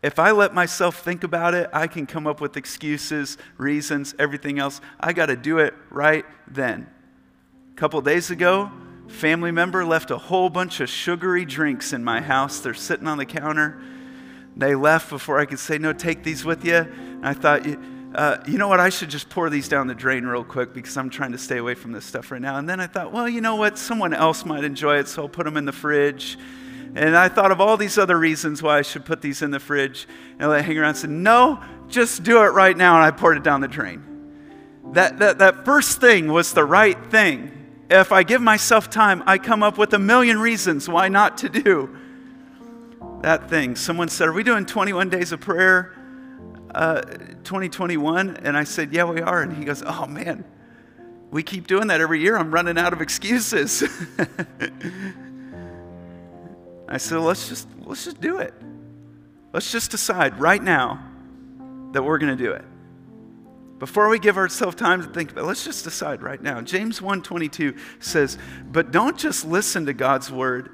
if 0.03 0.19
I 0.19 0.31
let 0.31 0.55
myself 0.55 1.03
think 1.03 1.25
about 1.25 1.55
it, 1.55 1.69
I 1.73 1.87
can 1.87 2.07
come 2.07 2.27
up 2.27 2.41
with 2.41 2.57
excuses, 2.57 3.37
reasons, 3.57 4.15
everything 4.19 4.59
else. 4.59 4.81
I 5.01 5.13
got 5.13 5.27
to 5.27 5.37
do 5.37 5.59
it 5.59 5.75
right 5.91 6.25
then. 6.47 6.89
A 7.73 7.77
couple 7.77 8.01
days 8.01 8.31
ago, 8.31 8.71
family 9.09 9.51
member 9.51 9.85
left 9.85 10.11
a 10.11 10.19
whole 10.19 10.51
bunch 10.51 10.81
of 10.81 10.89
sugary 10.89 11.45
drinks 11.45 11.93
in 11.93 12.05
my 12.05 12.21
house. 12.21 12.61
They're 12.61 12.75
sitting 12.75 13.09
on 13.09 13.19
the 13.19 13.27
counter. 13.27 13.81
They 14.57 14.75
left 14.75 15.11
before 15.11 15.41
I 15.41 15.47
could 15.47 15.59
say, 15.59 15.79
No, 15.79 15.93
take 15.93 16.23
these 16.23 16.45
with 16.45 16.65
you. 16.65 16.77
And 16.77 17.27
I 17.27 17.33
thought, 17.33 17.67
uh, 18.15 18.39
you 18.47 18.57
know 18.57 18.69
what? 18.69 18.81
I 18.81 18.89
should 18.89 19.11
just 19.11 19.29
pour 19.29 19.51
these 19.51 19.69
down 19.69 19.87
the 19.87 19.95
drain 19.95 20.25
real 20.25 20.45
quick 20.45 20.73
because 20.73 20.97
I'm 20.97 21.11
trying 21.11 21.33
to 21.33 21.39
stay 21.39 21.59
away 21.59 21.75
from 21.75 21.93
this 21.93 22.05
stuff 22.05 22.31
right 22.31 22.41
now. 22.41 22.57
And 22.57 22.69
then 22.69 22.81
I 22.81 22.87
thought, 22.87 23.13
well, 23.13 23.29
you 23.29 23.41
know 23.41 23.57
what? 23.57 23.79
Someone 23.79 24.15
else 24.15 24.45
might 24.45 24.65
enjoy 24.65 24.99
it, 24.99 25.09
so 25.09 25.23
I'll 25.23 25.29
put 25.29 25.45
them 25.45 25.57
in 25.57 25.65
the 25.65 25.73
fridge. 25.73 26.39
And 26.95 27.17
I 27.17 27.29
thought 27.29 27.53
of 27.53 27.61
all 27.61 27.77
these 27.77 27.99
other 27.99 28.19
reasons 28.19 28.63
why 28.63 28.79
I 28.79 28.83
should 28.83 29.05
put 29.05 29.21
these 29.21 29.43
in 29.43 29.51
the 29.51 29.61
fridge 29.61 30.09
and 30.39 30.51
let 30.51 30.61
it 30.61 30.65
hang 30.65 30.79
around. 30.79 30.91
I 30.91 30.99
said, 30.99 31.11
No, 31.11 31.63
just 31.89 32.23
do 32.23 32.43
it 32.43 32.49
right 32.49 32.77
now. 32.77 32.97
And 32.97 33.05
I 33.05 33.11
poured 33.11 33.37
it 33.37 33.43
down 33.43 33.61
the 33.61 33.69
drain. 33.69 34.05
That, 34.93 35.19
that, 35.19 35.39
that 35.39 35.65
first 35.65 36.01
thing 36.01 36.29
was 36.29 36.55
the 36.55 36.65
right 36.65 36.99
thing. 37.11 37.53
If 37.91 38.13
I 38.13 38.23
give 38.23 38.41
myself 38.41 38.91
time, 38.91 39.23
I 39.27 39.39
come 39.39 39.63
up 39.63 39.79
with 39.79 39.93
a 39.95 39.99
million 39.99 40.39
reasons 40.39 40.89
why 40.89 41.09
not 41.09 41.39
to 41.39 41.49
do 41.49 41.97
that 43.23 43.49
thing. 43.49 43.77
Someone 43.77 44.09
said, 44.09 44.29
Are 44.29 44.33
we 44.33 44.43
doing 44.43 44.67
21 44.67 45.09
days 45.09 45.33
of 45.33 45.41
prayer 45.41 45.95
uh, 46.75 47.03
2021? 47.03 48.39
And 48.39 48.57
I 48.57 48.65
said, 48.65 48.93
Yeah, 48.93 49.05
we 49.05 49.21
are. 49.21 49.43
And 49.43 49.57
he 49.57 49.65
goes, 49.65 49.83
Oh, 49.85 50.07
man, 50.07 50.45
we 51.31 51.43
keep 51.43 51.67
doing 51.67 51.89
that 51.89 52.01
every 52.01 52.21
year. 52.21 52.37
I'm 52.37 52.51
running 52.51 52.79
out 52.79 52.93
of 52.93 53.01
excuses. 53.01 53.85
I 56.89 56.97
said, 56.97 57.19
let's 57.19 57.49
just, 57.49 57.69
let's 57.85 58.05
just 58.05 58.21
do 58.21 58.39
it. 58.39 58.55
Let's 59.53 59.71
just 59.71 59.91
decide 59.91 60.39
right 60.41 60.63
now 60.63 61.05
that 61.93 62.03
we're 62.03 62.19
going 62.19 62.37
to 62.37 62.43
do 62.43 62.53
it. 62.53 62.65
Before 63.79 64.09
we 64.09 64.19
give 64.19 64.37
ourselves 64.37 64.77
time 64.77 65.03
to 65.03 65.09
think 65.09 65.31
about 65.31 65.45
it, 65.45 65.47
let's 65.47 65.65
just 65.65 65.85
decide 65.85 66.21
right 66.21 66.43
now. 66.43 66.61
James 66.61 67.01
1:22 67.01 67.79
says, 68.01 68.37
"But 68.73 68.91
don't 68.91 69.17
just 69.17 69.47
listen 69.47 69.87
to 69.87 69.93
God's 69.93 70.33
word. 70.33 70.71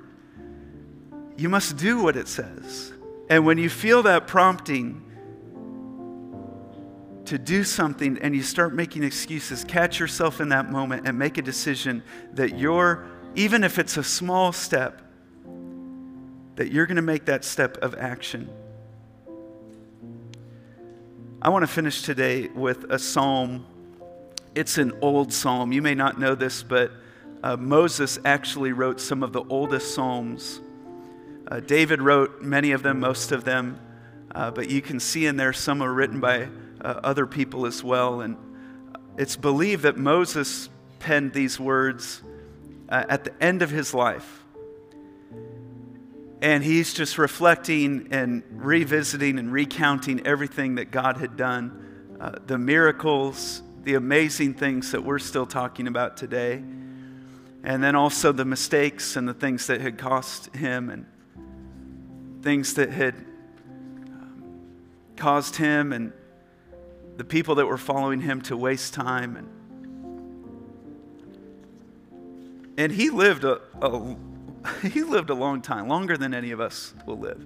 You 1.36 1.50
must 1.50 1.76
do 1.76 2.02
what 2.02 2.16
it 2.16 2.28
says." 2.28 2.94
And 3.28 3.44
when 3.44 3.58
you 3.58 3.68
feel 3.68 4.02
that 4.04 4.26
prompting 4.26 5.02
to 7.26 7.38
do 7.38 7.62
something 7.62 8.18
and 8.18 8.34
you 8.34 8.42
start 8.42 8.74
making 8.74 9.02
excuses, 9.02 9.64
catch 9.64 10.00
yourself 10.00 10.40
in 10.40 10.48
that 10.50 10.70
moment 10.70 11.06
and 11.06 11.18
make 11.18 11.36
a 11.36 11.42
decision 11.42 12.02
that 12.32 12.58
you're 12.58 13.04
even 13.34 13.64
if 13.64 13.78
it's 13.78 13.96
a 13.96 14.04
small 14.04 14.52
step, 14.52 15.02
that 16.56 16.70
you're 16.70 16.86
going 16.86 16.96
to 16.96 17.02
make 17.02 17.24
that 17.26 17.44
step 17.44 17.76
of 17.78 17.94
action. 17.94 18.48
I 21.42 21.48
want 21.50 21.62
to 21.62 21.66
finish 21.66 22.02
today 22.02 22.48
with 22.48 22.90
a 22.90 22.98
psalm. 22.98 23.66
It's 24.54 24.78
an 24.78 24.92
old 25.00 25.32
psalm. 25.32 25.72
You 25.72 25.82
may 25.82 25.94
not 25.94 26.18
know 26.18 26.34
this, 26.34 26.62
but 26.62 26.90
uh, 27.42 27.56
Moses 27.56 28.18
actually 28.24 28.72
wrote 28.72 29.00
some 29.00 29.22
of 29.22 29.32
the 29.32 29.42
oldest 29.44 29.94
psalms. 29.94 30.60
Uh, 31.46 31.60
David 31.60 32.00
wrote 32.00 32.40
many 32.40 32.72
of 32.72 32.82
them, 32.82 33.00
most 33.00 33.32
of 33.32 33.44
them. 33.44 33.78
uh, 34.34 34.50
but 34.50 34.68
you 34.68 34.82
can 34.82 34.98
see 34.98 35.26
in 35.26 35.36
there 35.36 35.52
some 35.52 35.82
are 35.82 35.92
written 35.92 36.20
by 36.20 36.48
uh, 36.80 37.00
other 37.04 37.26
people 37.26 37.66
as 37.66 37.84
well. 37.84 38.20
And 38.20 38.36
it's 39.16 39.36
believed 39.36 39.82
that 39.82 39.96
Moses 39.96 40.68
penned 40.98 41.32
these 41.32 41.60
words 41.60 42.22
uh, 42.88 43.04
at 43.08 43.24
the 43.24 43.42
end 43.42 43.62
of 43.62 43.70
his 43.70 43.94
life. 43.94 44.43
And 46.40 46.62
he's 46.62 46.92
just 46.92 47.16
reflecting 47.16 48.08
and 48.10 48.42
revisiting 48.50 49.38
and 49.38 49.52
recounting 49.52 50.26
everything 50.26 50.74
that 50.74 50.90
God 50.90 51.16
had 51.16 51.36
done, 51.36 52.16
uh, 52.20 52.32
the 52.46 52.58
miracles, 52.58 53.62
the 53.82 53.94
amazing 53.94 54.54
things 54.54 54.92
that 54.92 55.02
we're 55.02 55.18
still 55.18 55.46
talking 55.46 55.86
about 55.86 56.16
today, 56.16 56.62
and 57.62 57.82
then 57.82 57.94
also 57.94 58.32
the 58.32 58.44
mistakes 58.44 59.16
and 59.16 59.28
the 59.28 59.34
things 59.34 59.66
that 59.68 59.80
had 59.80 59.96
cost 59.96 60.54
him 60.54 60.90
and 60.90 61.06
things 62.42 62.74
that 62.74 62.90
had 62.90 63.14
um, 63.14 64.60
caused 65.16 65.56
him 65.56 65.92
and 65.92 66.12
the 67.16 67.24
people 67.24 67.54
that 67.54 67.66
were 67.66 67.78
following 67.78 68.20
him 68.20 68.42
to 68.42 68.56
waste 68.56 68.92
time 68.92 69.36
and 69.36 69.48
and 72.76 72.90
he 72.90 73.10
lived 73.10 73.44
a, 73.44 73.60
a 73.80 74.16
he 74.82 75.02
lived 75.02 75.30
a 75.30 75.34
long 75.34 75.60
time 75.60 75.88
longer 75.88 76.16
than 76.16 76.34
any 76.34 76.50
of 76.50 76.60
us 76.60 76.94
will 77.06 77.18
live 77.18 77.44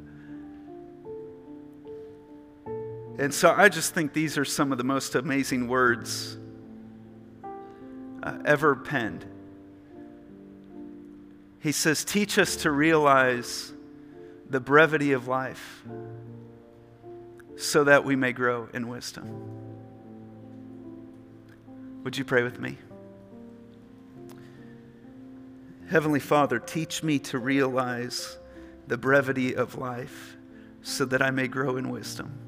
and 3.19 3.33
so 3.33 3.53
i 3.57 3.69
just 3.69 3.95
think 3.95 4.12
these 4.12 4.39
are 4.39 4.45
some 4.45 4.73
of 4.73 4.79
the 4.79 4.85
most 4.85 5.14
amazing 5.14 5.69
words 5.69 6.39
uh, 8.23 8.39
ever 8.45 8.75
penned 8.77 9.27
he 11.61 11.73
says 11.73 12.05
teach 12.05 12.39
us 12.39 12.57
to 12.57 12.71
realize 12.71 13.73
the 14.49 14.61
brevity 14.61 15.12
of 15.12 15.29
life 15.29 15.85
so 17.57 17.85
that 17.85 18.05
we 18.05 18.14
may 18.14 18.33
grow 18.33 18.69
in 18.73 18.89
wisdom. 18.89 19.27
Would 22.05 22.16
you 22.16 22.25
pray 22.25 22.43
with 22.43 22.61
me? 22.61 22.79
Heavenly 25.91 26.20
Father, 26.20 26.59
teach 26.59 27.03
me 27.03 27.18
to 27.20 27.39
realize 27.39 28.36
the 28.86 28.99
brevity 28.99 29.55
of 29.55 29.76
life 29.76 30.36
so 30.82 31.07
that 31.07 31.22
I 31.22 31.30
may 31.30 31.49
grow 31.49 31.76
in 31.76 31.89
wisdom. 31.89 32.39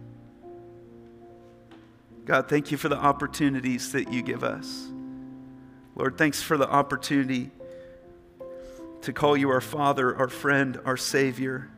God, 2.26 2.48
thank 2.48 2.70
you 2.70 2.76
for 2.76 2.90
the 2.90 2.98
opportunities 2.98 3.92
that 3.92 4.12
you 4.12 4.22
give 4.22 4.44
us. 4.44 4.88
Lord, 5.96 6.18
thanks 6.18 6.42
for 6.42 6.58
the 6.58 6.68
opportunity 6.68 7.50
to 9.02 9.12
call 9.12 9.36
you 9.36 9.48
our 9.50 9.62
Father, 9.62 10.14
our 10.16 10.28
friend, 10.28 10.78
our 10.84 10.98
Savior. 10.98 11.70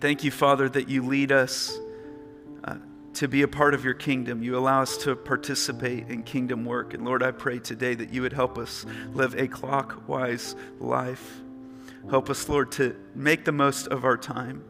Thank 0.00 0.24
you, 0.24 0.30
Father, 0.30 0.70
that 0.70 0.88
you 0.88 1.04
lead 1.06 1.32
us 1.32 1.78
to 3.14 3.28
be 3.28 3.42
a 3.42 3.48
part 3.48 3.74
of 3.74 3.84
your 3.84 3.94
kingdom. 3.94 4.42
You 4.42 4.56
allow 4.56 4.82
us 4.82 4.96
to 4.98 5.16
participate 5.16 6.08
in 6.08 6.22
kingdom 6.22 6.64
work. 6.64 6.94
And 6.94 7.04
Lord, 7.04 7.22
I 7.22 7.32
pray 7.32 7.58
today 7.58 7.94
that 7.94 8.12
you 8.12 8.22
would 8.22 8.32
help 8.32 8.56
us 8.56 8.86
live 9.12 9.34
a 9.34 9.48
clockwise 9.48 10.54
life. 10.78 11.40
Help 12.08 12.30
us, 12.30 12.48
Lord, 12.48 12.72
to 12.72 12.96
make 13.14 13.44
the 13.44 13.52
most 13.52 13.88
of 13.88 14.04
our 14.04 14.16
time, 14.16 14.64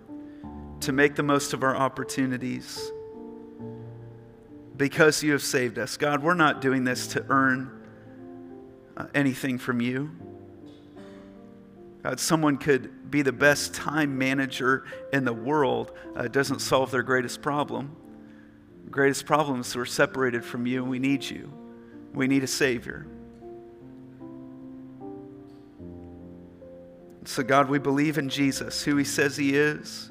to 0.80 0.92
make 0.92 1.14
the 1.14 1.22
most 1.22 1.52
of 1.52 1.62
our 1.62 1.76
opportunities 1.76 2.90
because 4.76 5.22
you 5.22 5.32
have 5.32 5.42
saved 5.42 5.78
us. 5.78 5.98
God, 5.98 6.22
we're 6.22 6.32
not 6.32 6.62
doing 6.62 6.84
this 6.84 7.08
to 7.08 7.24
earn 7.28 7.70
uh, 8.96 9.06
anything 9.14 9.58
from 9.58 9.82
you. 9.82 10.10
God, 12.02 12.18
someone 12.18 12.56
could 12.56 13.10
be 13.10 13.20
the 13.20 13.32
best 13.32 13.74
time 13.74 14.16
manager 14.16 14.86
in 15.12 15.26
the 15.26 15.34
world. 15.34 15.92
Uh, 16.16 16.28
doesn't 16.28 16.60
solve 16.60 16.90
their 16.90 17.02
greatest 17.02 17.42
problem. 17.42 17.94
Greatest 18.88 19.26
problem 19.26 19.60
is 19.60 19.76
we're 19.76 19.84
separated 19.84 20.44
from 20.44 20.66
you 20.66 20.82
and 20.82 20.90
we 20.90 20.98
need 20.98 21.28
you. 21.28 21.52
We 22.14 22.26
need 22.26 22.44
a 22.44 22.46
Savior. 22.46 23.06
So, 27.24 27.42
God, 27.42 27.68
we 27.68 27.78
believe 27.78 28.18
in 28.18 28.28
Jesus, 28.28 28.82
who 28.82 28.96
He 28.96 29.04
says 29.04 29.36
He 29.36 29.54
is. 29.56 30.10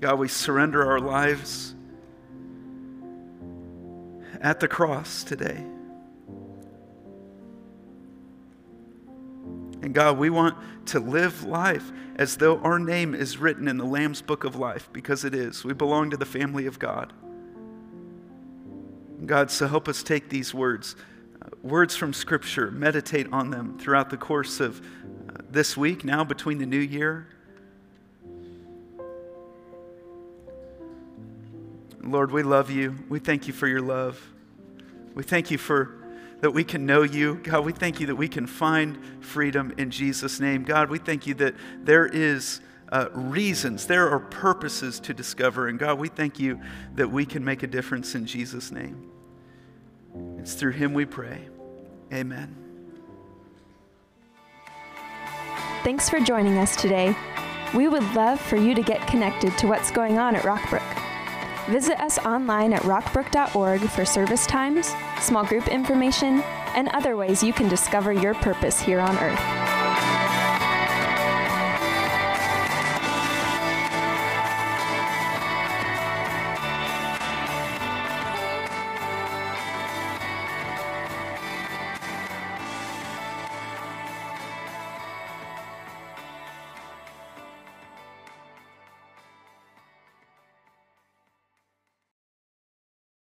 God, 0.00 0.18
we 0.18 0.28
surrender 0.28 0.84
our 0.84 1.00
lives 1.00 1.74
at 4.40 4.60
the 4.60 4.68
cross 4.68 5.24
today. 5.24 5.64
And 9.84 9.92
God, 9.92 10.16
we 10.16 10.30
want 10.30 10.56
to 10.86 10.98
live 10.98 11.44
life 11.44 11.92
as 12.16 12.38
though 12.38 12.58
our 12.60 12.78
name 12.78 13.14
is 13.14 13.36
written 13.36 13.68
in 13.68 13.76
the 13.76 13.84
Lamb's 13.84 14.22
book 14.22 14.44
of 14.44 14.56
life, 14.56 14.88
because 14.94 15.26
it 15.26 15.34
is. 15.34 15.62
We 15.62 15.74
belong 15.74 16.08
to 16.08 16.16
the 16.16 16.24
family 16.24 16.64
of 16.64 16.78
God. 16.78 17.12
God, 19.26 19.50
so 19.50 19.66
help 19.66 19.86
us 19.86 20.02
take 20.02 20.30
these 20.30 20.54
words, 20.54 20.96
uh, 21.42 21.50
words 21.62 21.94
from 21.94 22.14
Scripture, 22.14 22.70
meditate 22.70 23.30
on 23.30 23.50
them 23.50 23.78
throughout 23.78 24.08
the 24.08 24.16
course 24.16 24.58
of 24.58 24.80
uh, 24.80 25.42
this 25.50 25.76
week, 25.76 26.02
now 26.02 26.24
between 26.24 26.56
the 26.56 26.66
new 26.66 26.78
year. 26.78 27.28
Lord, 32.02 32.32
we 32.32 32.42
love 32.42 32.70
you. 32.70 32.94
We 33.10 33.18
thank 33.18 33.46
you 33.46 33.52
for 33.52 33.68
your 33.68 33.82
love. 33.82 34.18
We 35.14 35.24
thank 35.24 35.50
you 35.50 35.58
for 35.58 36.03
that 36.40 36.50
we 36.50 36.64
can 36.64 36.86
know 36.86 37.02
you. 37.02 37.36
God, 37.42 37.64
we 37.64 37.72
thank 37.72 38.00
you 38.00 38.06
that 38.06 38.16
we 38.16 38.28
can 38.28 38.46
find 38.46 38.98
freedom 39.20 39.72
in 39.78 39.90
Jesus' 39.90 40.40
name. 40.40 40.62
God, 40.62 40.90
we 40.90 40.98
thank 40.98 41.26
you 41.26 41.34
that 41.34 41.54
there 41.82 42.06
is 42.06 42.60
uh, 42.92 43.08
reasons, 43.12 43.86
there 43.86 44.08
are 44.10 44.20
purposes 44.20 45.00
to 45.00 45.14
discover. 45.14 45.68
And 45.68 45.78
God, 45.78 45.98
we 45.98 46.08
thank 46.08 46.38
you 46.38 46.60
that 46.94 47.10
we 47.10 47.24
can 47.26 47.44
make 47.44 47.62
a 47.62 47.66
difference 47.66 48.14
in 48.14 48.26
Jesus' 48.26 48.70
name. 48.70 49.10
It's 50.38 50.54
through 50.54 50.72
him 50.72 50.94
we 50.94 51.04
pray. 51.04 51.48
Amen. 52.12 52.54
Thanks 55.82 56.08
for 56.08 56.20
joining 56.20 56.56
us 56.58 56.76
today. 56.76 57.16
We 57.74 57.88
would 57.88 58.04
love 58.14 58.40
for 58.40 58.56
you 58.56 58.74
to 58.74 58.82
get 58.82 59.06
connected 59.08 59.56
to 59.58 59.66
what's 59.66 59.90
going 59.90 60.18
on 60.18 60.36
at 60.36 60.42
Rockbrook. 60.44 61.03
Visit 61.68 61.98
us 62.00 62.18
online 62.18 62.74
at 62.74 62.82
rockbrook.org 62.82 63.80
for 63.88 64.04
service 64.04 64.46
times, 64.46 64.92
small 65.20 65.46
group 65.46 65.66
information, 65.68 66.42
and 66.76 66.88
other 66.88 67.16
ways 67.16 67.42
you 67.42 67.54
can 67.54 67.68
discover 67.68 68.12
your 68.12 68.34
purpose 68.34 68.80
here 68.80 69.00
on 69.00 69.16
earth. 69.18 69.63